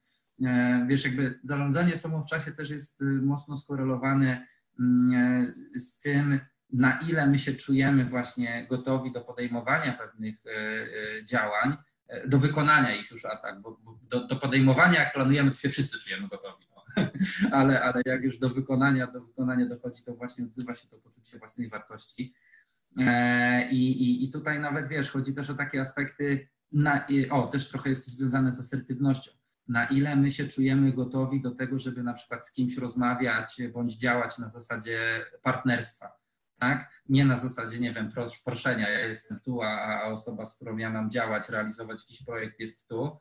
[0.87, 4.47] Wiesz, jakby zarządzanie sobą w czasie też jest mocno skorelowane
[4.81, 6.41] mm, z tym,
[6.73, 10.35] na ile my się czujemy właśnie gotowi do podejmowania pewnych
[11.25, 11.77] działań,
[12.27, 16.29] do wykonania ich już atak, bo do, do, podejmowania, jak planujemy, to się wszyscy czujemy
[16.29, 16.72] gotowi.
[17.53, 21.39] Ale, ale jak już do wykonania, do wykonania dochodzi, to właśnie odzywa się to poczucie
[21.39, 22.35] własnej wartości.
[22.99, 27.69] E, i, i, I tutaj nawet wiesz, chodzi też o takie aspekty, na, o, też
[27.69, 29.31] trochę jest to związane z asertywnością.
[29.69, 33.97] Na ile my się czujemy gotowi do tego, żeby na przykład z kimś rozmawiać bądź
[33.97, 36.23] działać na zasadzie partnerstwa
[36.63, 37.03] tak?
[37.09, 38.13] Nie na zasadzie, nie wiem,
[38.45, 42.61] proszenia, ja jestem tu, a, a osoba, z którą ja mam działać, realizować jakiś projekt
[42.61, 43.19] jest tu.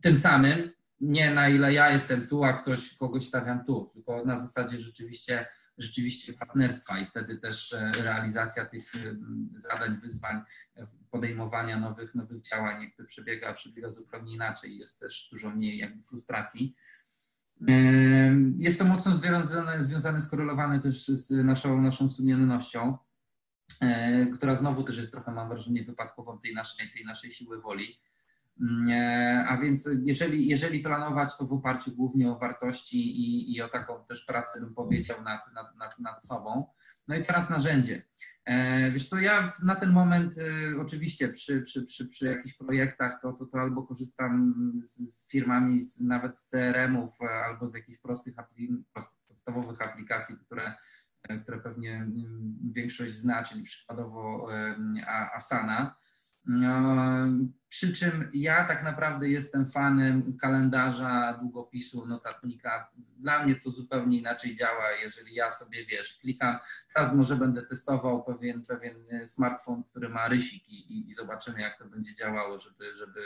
[0.00, 0.70] Tym samym
[1.00, 5.46] nie na ile ja jestem tu, a ktoś, kogoś stawiam tu, tylko na zasadzie rzeczywiście,
[5.78, 8.92] rzeczywiście partnerstwa i wtedy też e, realizacja tych
[9.56, 10.40] zadań, wyzwań,
[10.76, 16.02] e, podejmowania nowych, nowych działań jakby przebiega, przebiega zupełnie inaczej, jest też dużo mniej jakby
[16.02, 16.76] frustracji.
[18.58, 22.98] Jest to mocno związane, związane skorelowane też z naszą, naszą sumiennością,
[23.80, 28.00] e, która znowu też jest trochę, mam wrażenie, wypadkową tej naszej, tej naszej siły woli.
[28.90, 33.68] E, a więc jeżeli, jeżeli planować to w oparciu głównie o wartości i, i o
[33.68, 36.66] taką też pracę, bym powiedział, nad, nad, nad, nad sobą.
[37.08, 38.02] No i teraz narzędzie.
[38.44, 43.20] E, wiesz co, ja na ten moment e, oczywiście przy, przy, przy, przy jakichś projektach
[43.22, 47.98] to, to, to albo korzystam z, z firmami, z, nawet z CRM-ów, albo z jakichś
[47.98, 48.34] prostych,
[49.28, 50.74] podstawowych aplikacji, które,
[51.42, 54.48] które pewnie mm, większość zna, czyli przykładowo
[55.34, 55.96] Asana.
[56.46, 57.26] No,
[57.68, 62.90] przy czym ja tak naprawdę jestem fanem kalendarza, długopisu, notatnika.
[63.18, 66.58] Dla mnie to zupełnie inaczej działa, jeżeli ja sobie wiesz, klikam,
[66.94, 68.94] teraz może będę testował pewien, pewien
[69.26, 73.20] smartfon, który ma rysik i, i zobaczymy, jak to będzie działało, żeby, żeby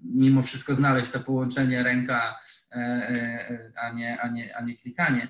[0.00, 2.38] mimo wszystko znaleźć to połączenie ręka,
[2.72, 5.28] e, e, a nie, a nie, a nie klikanie.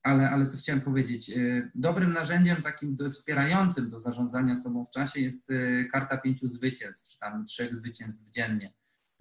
[0.00, 4.84] E, ale, ale co chciałem powiedzieć, y, dobrym narzędziem takim do, wspierającym do zarządzania sobą
[4.84, 8.72] w czasie jest y, karta pięciu zwycięstw, czy tam trzech zwycięstw dziennie,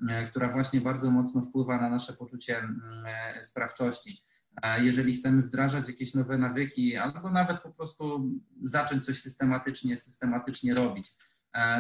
[0.02, 2.80] y, która właśnie bardzo mocno wpływa na nasze poczucie mm,
[3.42, 4.24] sprawczości.
[4.80, 8.32] Jeżeli chcemy wdrażać jakieś nowe nawyki, albo nawet po prostu
[8.64, 11.12] zacząć coś systematycznie, systematycznie robić,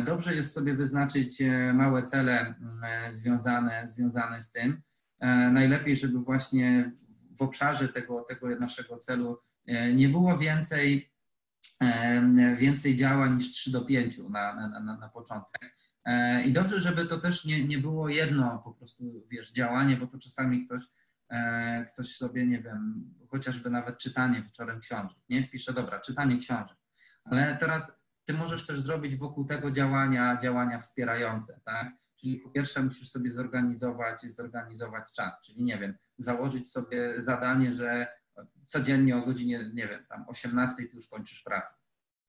[0.05, 1.41] dobrze jest sobie wyznaczyć
[1.73, 4.81] małe cele mm, związane, związane z tym.
[5.51, 6.91] Najlepiej, żeby właśnie
[7.37, 11.11] w obszarze tego, tego naszego celu e, nie było więcej,
[11.81, 15.75] e, więcej działań niż 3 do 5 na, na, na, początek.
[16.05, 20.07] E, I dobrze, żeby to też nie, nie było jedno po prostu, wiesz, działanie, bo
[20.07, 20.81] to czasami ktoś,
[21.93, 25.43] ktoś sobie, nie wiem, chociażby nawet czytanie wieczorem książek, nie?
[25.43, 26.77] Wpisze, dobra, czytanie książek.
[27.23, 31.91] Ale teraz ty możesz też zrobić wokół tego działania, działania wspierające, tak?
[32.19, 38.07] Czyli po pierwsze musisz sobie zorganizować, zorganizować czas, czyli nie wiem, założyć sobie zadanie, że
[38.65, 41.75] codziennie o godzinie, nie wiem, tam 18 ty już kończysz pracę,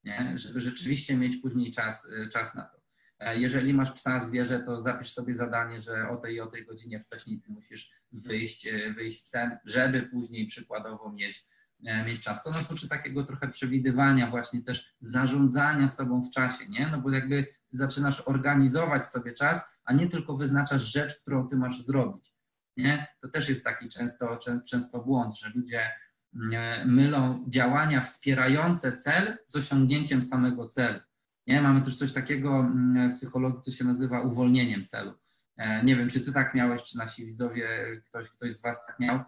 [0.04, 0.32] nie?
[0.34, 2.80] żeby rzeczywiście mieć później czas, y, czas na to.
[3.18, 6.66] E, jeżeli masz psa, zwierzę, to zapisz sobie zadanie, że o tej i o tej
[6.66, 11.46] godzinie wcześniej ty musisz wyjść, y, wyjść z psem, żeby później przykładowo mieć,
[11.86, 12.42] e, mieć czas.
[12.42, 16.88] To nas uczy takiego trochę przewidywania, właśnie też zarządzania sobą w czasie, nie?
[16.92, 19.60] No bo jakby zaczynasz organizować sobie czas,
[19.90, 22.34] a nie tylko wyznaczasz rzecz, którą ty masz zrobić.
[22.76, 23.06] Nie?
[23.22, 24.38] To też jest taki często,
[24.70, 25.90] często błąd, że ludzie
[26.34, 31.00] mm, mylą działania wspierające cel z osiągnięciem samego celu.
[31.46, 31.62] Nie?
[31.62, 35.12] Mamy też coś takiego mm, w psychologii, co się nazywa uwolnieniem celu.
[35.56, 37.68] E, nie wiem, czy ty tak miałeś, czy nasi widzowie,
[38.06, 39.20] ktoś, ktoś z was tak miał.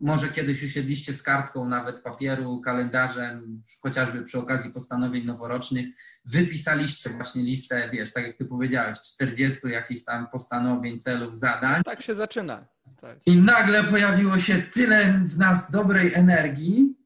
[0.00, 5.86] Może kiedyś usiedliście z kartką nawet papieru, kalendarzem, chociażby przy okazji postanowień noworocznych,
[6.24, 11.82] wypisaliście właśnie listę, wiesz, tak jak ty powiedziałeś, 40 jakichś tam postanowień, celów, zadań.
[11.82, 12.66] Tak się zaczyna.
[13.00, 13.18] Tak.
[13.26, 16.96] I nagle pojawiło się tyle w nas dobrej energii,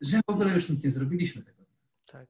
[0.00, 1.64] że w ogóle już nic nie zrobiliśmy tego.
[2.12, 2.26] Tak.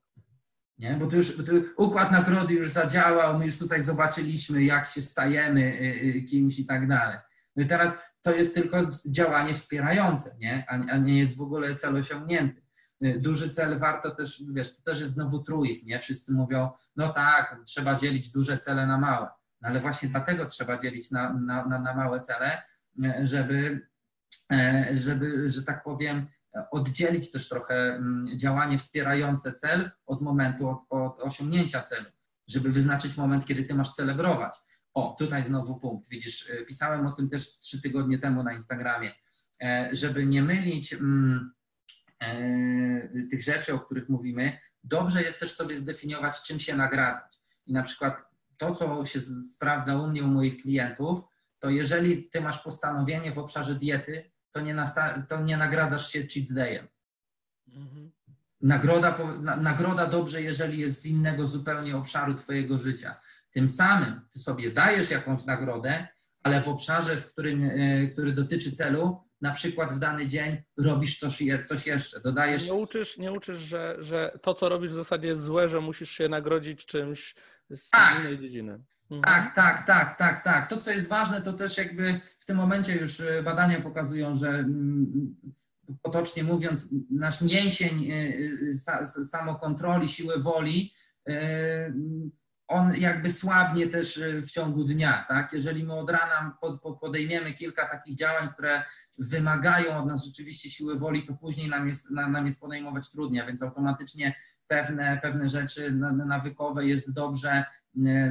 [0.78, 0.94] Nie?
[0.94, 5.60] Bo to już to układ nagrody już zadziałał, my już tutaj zobaczyliśmy, jak się stajemy
[5.60, 7.18] y, y, kimś i tak dalej.
[7.56, 10.64] No i teraz to jest tylko działanie wspierające, nie?
[10.68, 12.62] A, a nie jest w ogóle cel osiągnięty.
[13.04, 16.00] Y, duży cel warto też, wiesz, to też jest znowu truizm, nie?
[16.00, 19.28] Wszyscy mówią, no tak, trzeba dzielić duże cele na małe.
[19.60, 22.62] No ale właśnie dlatego trzeba dzielić na, na, na, na małe cele,
[23.22, 23.88] żeby,
[24.98, 26.26] żeby, że tak powiem,
[26.70, 32.06] oddzielić też trochę mm, działanie wspierające cel od momentu od, od osiągnięcia celu,
[32.48, 34.56] żeby wyznaczyć moment, kiedy ty masz celebrować.
[34.96, 36.08] O, tutaj znowu punkt.
[36.08, 39.14] Widzisz, y, pisałem o tym też trzy tygodnie temu na Instagramie,
[39.62, 41.52] e, żeby nie mylić mm,
[42.20, 47.40] e, tych rzeczy, o których mówimy, dobrze jest też sobie zdefiniować, czym się nagradzać.
[47.66, 49.20] I na przykład to, co się
[49.54, 51.24] sprawdza u mnie, u moich klientów,
[51.58, 54.84] to jeżeli ty masz postanowienie w obszarze diety, to nie,
[55.28, 56.88] to nie nagradzasz się cheat dayem.
[57.68, 58.10] Mhm.
[58.60, 59.18] Nagroda,
[59.60, 63.20] nagroda dobrze, jeżeli jest z innego zupełnie obszaru Twojego życia.
[63.56, 66.08] Tym samym Ty sobie dajesz jakąś nagrodę,
[66.42, 71.18] ale w obszarze, w którym, e, który dotyczy celu, na przykład w dany dzień robisz
[71.18, 72.66] coś, coś jeszcze, dodajesz.
[72.66, 76.10] Nie uczysz, nie uczysz że, że to, co robisz w zasadzie jest złe, że musisz
[76.10, 77.34] się nagrodzić czymś
[77.70, 78.20] z tak.
[78.20, 78.80] innej dziedziny.
[79.10, 79.22] Mhm.
[79.22, 80.70] Tak, tak, tak, tak, tak.
[80.70, 84.48] To, co jest ważne, to też jakby w tym momencie już e, badania pokazują, że
[84.48, 85.36] mm,
[86.02, 90.92] potocznie mówiąc, nasz mięsień e, samokontroli, siły woli,
[92.68, 95.52] on jakby słabnie też w ciągu dnia, tak?
[95.52, 96.58] Jeżeli my od rana
[97.00, 98.82] podejmiemy kilka takich działań, które
[99.18, 103.62] wymagają od nas rzeczywiście siły woli, to później nam jest, nam jest podejmować trudniej, więc
[103.62, 104.34] automatycznie
[104.66, 105.92] pewne, pewne rzeczy
[106.26, 107.64] nawykowe jest dobrze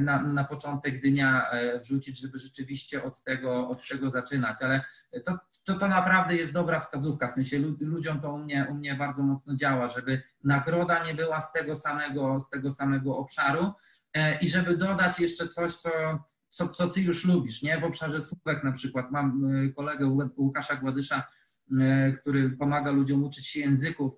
[0.00, 4.84] na, na początek dnia e, wrzucić, żeby rzeczywiście od tego, od tego zaczynać, ale
[5.24, 8.94] to, to, to naprawdę jest dobra wskazówka, w sensie ludziom to u mnie, u mnie
[8.94, 13.72] bardzo mocno działa, żeby nagroda nie była z tego samego, z tego samego obszaru
[14.40, 15.90] i żeby dodać jeszcze coś, co,
[16.50, 17.80] co, co ty już lubisz, nie?
[17.80, 19.10] W obszarze słówek na przykład.
[19.10, 20.06] Mam e, kolegę
[20.36, 21.22] Łukasza Gładysza,
[22.20, 24.12] który pomaga ludziom uczyć się języków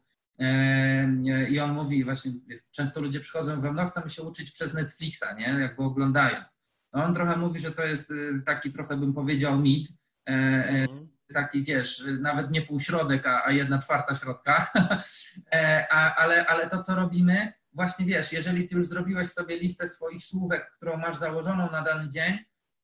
[1.51, 2.33] i on mówi właśnie,
[2.71, 6.59] często ludzie przychodzą i mówią, no chcemy się uczyć przez Netflixa, nie, jakby oglądając.
[6.93, 8.13] No on trochę mówi, że to jest
[8.47, 9.89] taki trochę bym powiedział mit,
[10.29, 11.09] e, e, mhm.
[11.35, 14.71] taki wiesz, nawet nie półśrodek, a, a jedna czwarta środka,
[15.53, 19.89] e, a, ale, ale to co robimy, właśnie wiesz, jeżeli ty już zrobiłeś sobie listę
[19.89, 22.39] swoich słówek, którą masz założoną na dany dzień,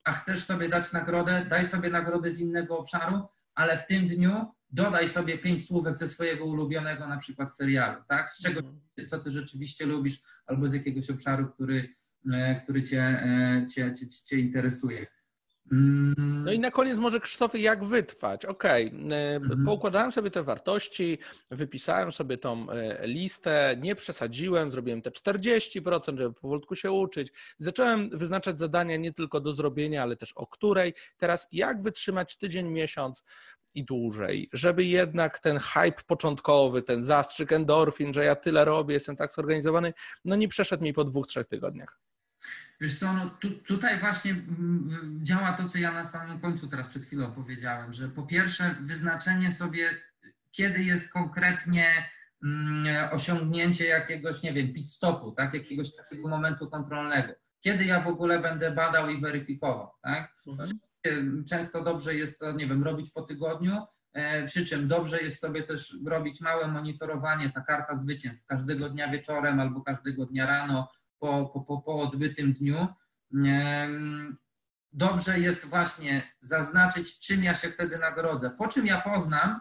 [0.05, 4.47] a chcesz sobie dać nagrodę, daj sobie nagrodę z innego obszaru, ale w tym dniu
[4.71, 8.31] dodaj sobie pięć słówek ze swojego ulubionego na przykład serialu, tak?
[8.31, 9.09] Z czego, mhm.
[9.09, 11.95] co ty rzeczywiście lubisz, albo z jakiegoś obszaru, który,
[12.33, 15.07] e, który cię, e, cię, cię, cię interesuje.
[15.75, 16.45] Mm.
[16.45, 18.45] No i na koniec może Krzysztofie, jak wytrwać?
[18.45, 19.17] Okej, okay.
[19.17, 19.65] E, mhm.
[19.65, 21.19] poukładałem sobie te wartości,
[21.51, 22.67] wypisałem sobie tą
[23.03, 27.33] listę, nie przesadziłem, zrobiłem te 40%, żeby powolutku się uczyć.
[27.59, 30.95] Zacząłem wyznaczać zadania nie tylko do zrobienia, ale też o której.
[31.17, 33.25] Teraz jak wytrzymać tydzień, miesiąc,
[33.75, 39.17] i dłużej, żeby jednak ten hype początkowy, ten zastrzyk endorfin, że ja tyle robię, jestem
[39.17, 39.93] tak zorganizowany,
[40.25, 42.04] no nie przeszedł mi po dwóch, trzech tygodniach.
[42.85, 46.89] Wiesz co, no tu, tutaj właśnie mm, działa to, co ja na samym końcu teraz
[46.89, 49.91] przed chwilą powiedziałem, że po pierwsze wyznaczenie sobie,
[50.51, 52.11] kiedy jest konkretnie
[52.45, 57.33] mm, osiągnięcie jakiegoś, nie wiem, pit stopu, tak, jakiegoś takiego momentu kontrolnego.
[57.61, 60.35] Kiedy ja w ogóle będę badał i weryfikował, tak?
[60.47, 60.69] Mhm
[61.49, 63.83] często dobrze jest to, nie wiem, robić po tygodniu,
[64.13, 69.09] e, przy czym dobrze jest sobie też robić małe monitorowanie, ta karta zwycięstw każdego dnia
[69.09, 70.89] wieczorem albo każdego dnia rano
[71.25, 72.89] po, po, po, po odbytym dniu.
[74.93, 79.61] Dobrze jest właśnie zaznaczyć, czym ja się wtedy nagrodzę, po czym ja poznam,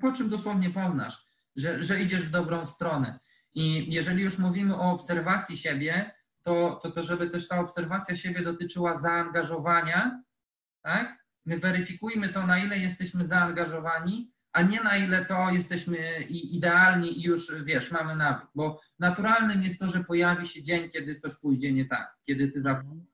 [0.00, 1.26] po czym dosłownie poznasz,
[1.56, 3.18] że, że idziesz w dobrą stronę.
[3.54, 8.42] I jeżeli już mówimy o obserwacji siebie, to, to, to żeby też ta obserwacja siebie
[8.42, 10.22] dotyczyła zaangażowania,
[10.82, 11.24] tak?
[11.44, 15.98] My weryfikujmy to, na ile jesteśmy zaangażowani, a nie na ile to jesteśmy
[16.28, 18.46] idealni i już, wiesz, mamy nawyk.
[18.54, 22.60] Bo naturalnym jest to, że pojawi się dzień, kiedy coś pójdzie nie tak, kiedy ty
[22.60, 23.07] zapomnisz,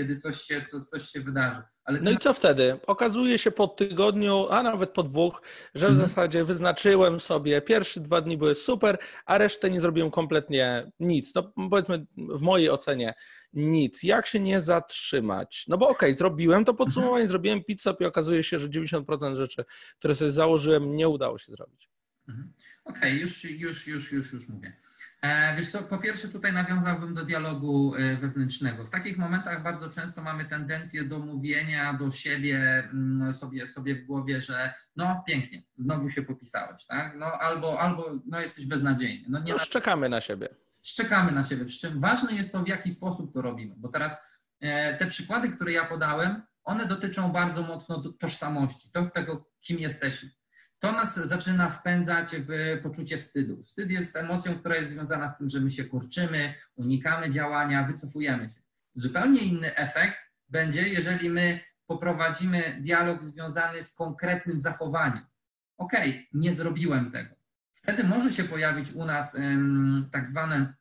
[0.00, 1.62] kiedy coś się, coś, coś się wydarzy.
[1.84, 2.80] Ale no i co wtedy?
[2.86, 5.42] Okazuje się po tygodniu, a nawet po dwóch,
[5.74, 6.08] że w mhm.
[6.08, 11.34] zasadzie wyznaczyłem sobie, pierwsze dwa dni były super, a resztę nie zrobiłem kompletnie nic.
[11.34, 13.14] No powiedzmy w mojej ocenie
[13.52, 14.02] nic.
[14.02, 15.64] Jak się nie zatrzymać?
[15.68, 17.28] No bo okej, okay, zrobiłem to podsumowanie, mhm.
[17.28, 19.64] zrobiłem pizzę i okazuje się, że 90% rzeczy,
[19.98, 21.90] które sobie założyłem, nie udało się zrobić.
[22.28, 22.52] Mhm.
[22.84, 24.76] Okej, okay, już, już, już, już, już mówię.
[25.22, 28.84] E, wiesz co, po pierwsze tutaj nawiązałbym do dialogu e, wewnętrznego.
[28.84, 34.06] W takich momentach bardzo często mamy tendencję do mówienia do siebie mm, sobie, sobie w
[34.06, 37.16] głowie, że no pięknie, znowu się popisałeś, tak?
[37.16, 39.24] No albo, albo no jesteś beznadziejny.
[39.28, 40.48] No, nie no szczekamy na siebie.
[40.82, 41.64] Szczekamy na siebie.
[41.64, 44.16] Przy czym ważne jest to, w jaki sposób to robimy, bo teraz
[44.60, 50.28] e, te przykłady, które ja podałem, one dotyczą bardzo mocno tożsamości, tego, kim jesteśmy.
[50.80, 53.62] To nas zaczyna wpędzać w poczucie wstydu.
[53.62, 58.50] Wstyd jest emocją, która jest związana z tym, że my się kurczymy, unikamy działania, wycofujemy
[58.50, 58.60] się.
[58.94, 60.18] Zupełnie inny efekt
[60.48, 65.26] będzie, jeżeli my poprowadzimy dialog związany z konkretnym zachowaniem.
[65.78, 65.92] OK,
[66.32, 67.34] nie zrobiłem tego.
[67.72, 70.74] Wtedy może się pojawić u nas um, tak zwane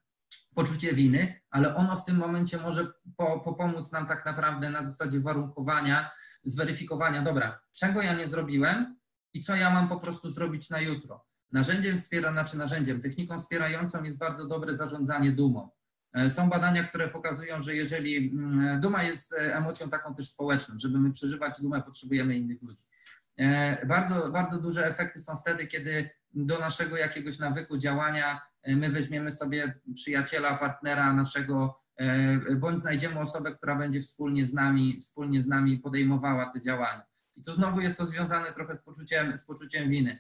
[0.56, 2.88] poczucie winy, ale ono w tym momencie może
[3.18, 6.12] po pomóc nam tak naprawdę na zasadzie warunkowania,
[6.43, 8.99] zweryfikowania, dobra, czego ja nie zrobiłem
[9.34, 11.26] i co ja mam po prostu zrobić na jutro.
[11.52, 15.70] Narzędziem wspiera, znaczy narzędziem, techniką wspierającą jest bardzo dobre zarządzanie dumą.
[16.14, 20.76] E, są badania, które pokazują, że jeżeli mm, duma jest e, emocją taką też społeczną,
[20.78, 22.84] żeby my przeżywać dumę, potrzebujemy innych ludzi.
[23.38, 29.32] E, bardzo, bardzo duże efekty są wtedy, kiedy do naszego jakiegoś nawyku działania my weźmiemy
[29.32, 31.82] sobie przyjaciela, partnera naszego,
[32.58, 37.04] bądź znajdziemy osobę, która będzie wspólnie z nami, wspólnie z nami podejmowała te działania.
[37.40, 40.20] I tu znowu jest to związane trochę z poczuciem, z poczuciem winy.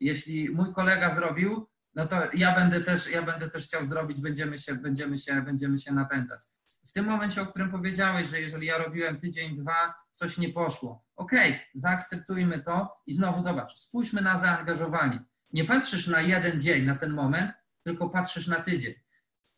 [0.00, 4.58] Jeśli mój kolega zrobił, no to ja będę też, ja będę też chciał zrobić, będziemy
[4.58, 6.44] się, będziemy się, będziemy się napędzać.
[6.86, 11.04] W tym momencie, o którym powiedziałeś, że jeżeli ja robiłem tydzień, dwa, coś nie poszło.
[11.16, 15.24] Okej, okay, zaakceptujmy to i znowu zobacz, spójrzmy na zaangażowanie.
[15.52, 18.94] Nie patrzysz na jeden dzień, na ten moment, tylko patrzysz na tydzień.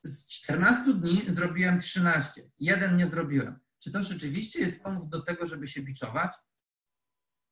[0.05, 3.59] Z 14 dni zrobiłem 13, jeden nie zrobiłem.
[3.79, 6.33] Czy to rzeczywiście jest powód do tego, żeby się biczować?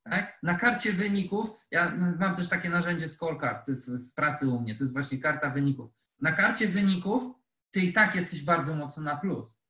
[0.04, 0.38] Tak?
[0.42, 4.84] Na karcie wyników, ja mam też takie narzędzie scorecard w, w pracy u mnie, to
[4.84, 5.90] jest właśnie karta wyników.
[6.20, 7.22] Na karcie wyników
[7.70, 9.60] ty i tak jesteś bardzo mocno na plus.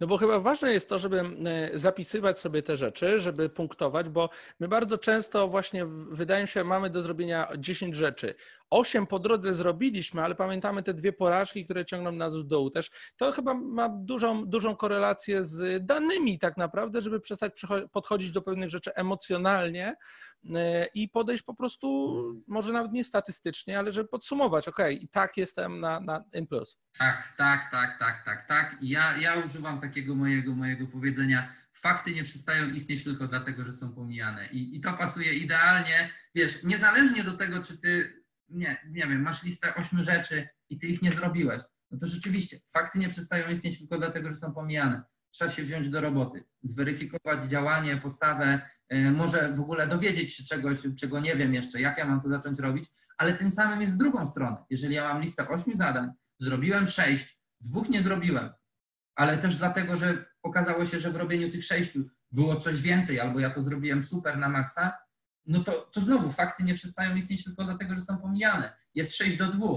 [0.00, 4.30] No bo chyba ważne jest to, żeby e, zapisywać sobie te rzeczy, żeby punktować, bo
[4.60, 8.34] my bardzo często właśnie wydaje mi się, mamy do zrobienia 10 rzeczy.
[8.70, 12.90] 8 po drodze zrobiliśmy, ale pamiętamy te dwie porażki, które ciągną nas w dół też.
[13.16, 17.62] To chyba ma dużą, dużą korelację z danymi tak naprawdę, żeby przestać
[17.92, 19.96] podchodzić do pewnych rzeczy emocjonalnie,
[20.54, 25.36] E, i podejść po prostu, może nawet nie statystycznie, ale żeby podsumować, ok, i tak
[25.36, 26.46] jestem na, na N+.
[26.98, 28.76] Tak, tak, tak, tak, tak, tak.
[28.80, 33.94] ja, ja używam takiego mojego, mojego powiedzenia, fakty nie przestają istnieć tylko dlatego, że są
[33.94, 34.46] pomijane.
[34.46, 39.42] I, I to pasuje idealnie, wiesz, niezależnie do tego, czy ty, nie, nie wiem, masz
[39.42, 43.78] listę ośmiu rzeczy i ty ich nie zrobiłeś, no to rzeczywiście, fakty nie przestają istnieć
[43.78, 45.02] tylko dlatego, że są pomijane.
[45.30, 50.78] Trzeba się wziąć do roboty, zweryfikować działanie, postawę, E, może w ogóle dowiedzieć się czegoś,
[50.98, 52.84] czego nie wiem jeszcze, jak ja mam to zacząć robić,
[53.18, 54.56] ale tym samym jest w drugą stronę.
[54.70, 58.50] Jeżeli ja mam listę ośmiu zadań, zrobiłem sześć, dwóch nie zrobiłem,
[59.14, 63.40] ale też dlatego, że okazało się, że w robieniu tych sześciu było coś więcej, albo
[63.40, 64.98] ja to zrobiłem super na maksa,
[65.46, 68.72] no to, to znowu fakty nie przestają istnieć tylko dlatego, że są pomijane.
[68.94, 69.74] Jest 6 do 2.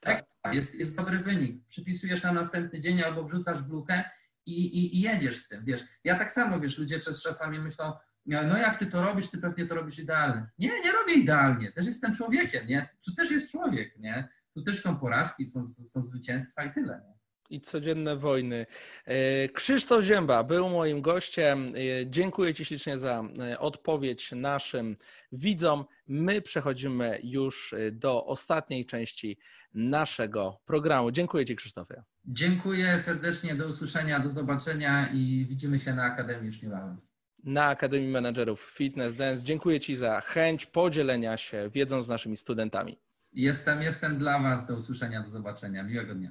[0.00, 0.54] Tak.
[0.54, 1.66] Jest, jest dobry wynik.
[1.66, 4.04] Przypisujesz na następny dzień albo wrzucasz w lukę
[4.46, 5.64] i, i, i jedziesz z tym.
[5.64, 7.92] Wiesz, ja tak samo, wiesz, ludzie czasami myślą,
[8.26, 10.46] no jak ty to robisz, ty pewnie to robisz idealnie.
[10.58, 12.88] Nie, nie robię idealnie, też jestem człowiekiem, nie?
[13.02, 14.28] Tu też jest człowiek, nie?
[14.54, 17.15] Tu też są porażki, są, są zwycięstwa i tyle, nie?
[17.50, 18.66] I codzienne wojny.
[19.04, 21.72] E, Krzysztof Zięba był moim gościem.
[21.74, 24.96] E, dziękuję Ci ślicznie za e, odpowiedź naszym
[25.32, 25.84] widzom.
[26.08, 29.38] My przechodzimy już do ostatniej części
[29.74, 31.10] naszego programu.
[31.10, 32.02] Dziękuję Ci, Krzysztofie.
[32.24, 37.06] Dziękuję serdecznie, do usłyszenia, do zobaczenia i widzimy się na Akademii już niebawem
[37.46, 39.42] na Akademii Menedżerów Fitness Dance.
[39.42, 42.98] Dziękuję Ci za chęć podzielenia się wiedzą z naszymi studentami.
[43.32, 44.66] Jestem, jestem dla Was.
[44.66, 45.82] Do usłyszenia, do zobaczenia.
[45.82, 46.30] Miłego dnia.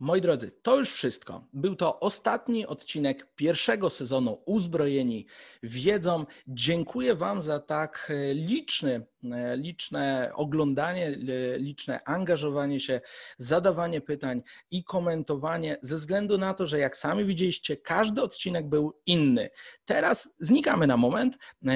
[0.00, 1.46] Moi drodzy, to już wszystko.
[1.52, 5.26] Był to ostatni odcinek pierwszego sezonu Uzbrojeni
[5.62, 6.26] Wiedzą.
[6.46, 13.00] Dziękuję Wam za tak liczny E, liczne oglądanie, e, liczne angażowanie się,
[13.38, 19.00] zadawanie pytań i komentowanie, ze względu na to, że jak sami widzieliście, każdy odcinek był
[19.06, 19.50] inny.
[19.84, 21.70] Teraz znikamy na moment, e,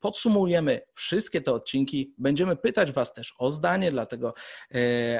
[0.00, 4.34] podsumujemy wszystkie te odcinki, będziemy pytać Was też o zdanie, dlatego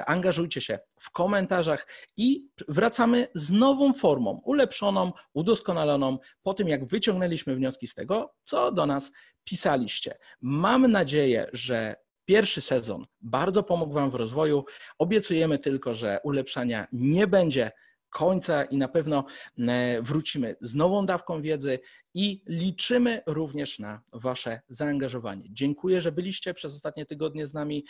[0.07, 1.87] angażujcie się w komentarzach
[2.17, 8.73] i wracamy z nową formą, ulepszoną, udoskonaloną, po tym jak wyciągnęliśmy wnioski z tego, co
[8.73, 9.13] do nas
[9.45, 10.19] pisaliście.
[10.41, 14.65] Mam nadzieję, że pierwszy sezon bardzo pomógł Wam w rozwoju.
[14.99, 17.71] Obiecujemy tylko, że ulepszania nie będzie
[18.13, 19.25] końca i na pewno
[19.59, 21.79] e, wrócimy z nową dawką wiedzy
[22.15, 25.45] i liczymy również na Wasze zaangażowanie.
[25.51, 27.85] Dziękuję, że byliście przez ostatnie tygodnie z nami.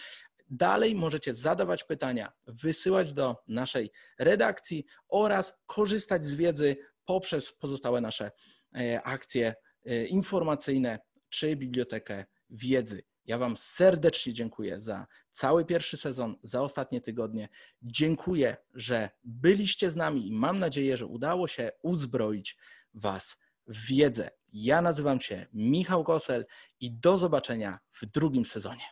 [0.50, 8.30] Dalej możecie zadawać pytania, wysyłać do naszej redakcji oraz korzystać z wiedzy poprzez pozostałe nasze
[8.74, 9.54] e, akcje
[9.86, 13.02] e, informacyjne czy bibliotekę wiedzy.
[13.24, 17.48] Ja Wam serdecznie dziękuję za cały pierwszy sezon, za ostatnie tygodnie.
[17.82, 22.56] Dziękuję, że byliście z nami i mam nadzieję, że udało się uzbroić
[22.94, 24.30] Was w wiedzę.
[24.52, 26.46] Ja nazywam się Michał Kosel
[26.80, 28.84] i do zobaczenia w drugim sezonie.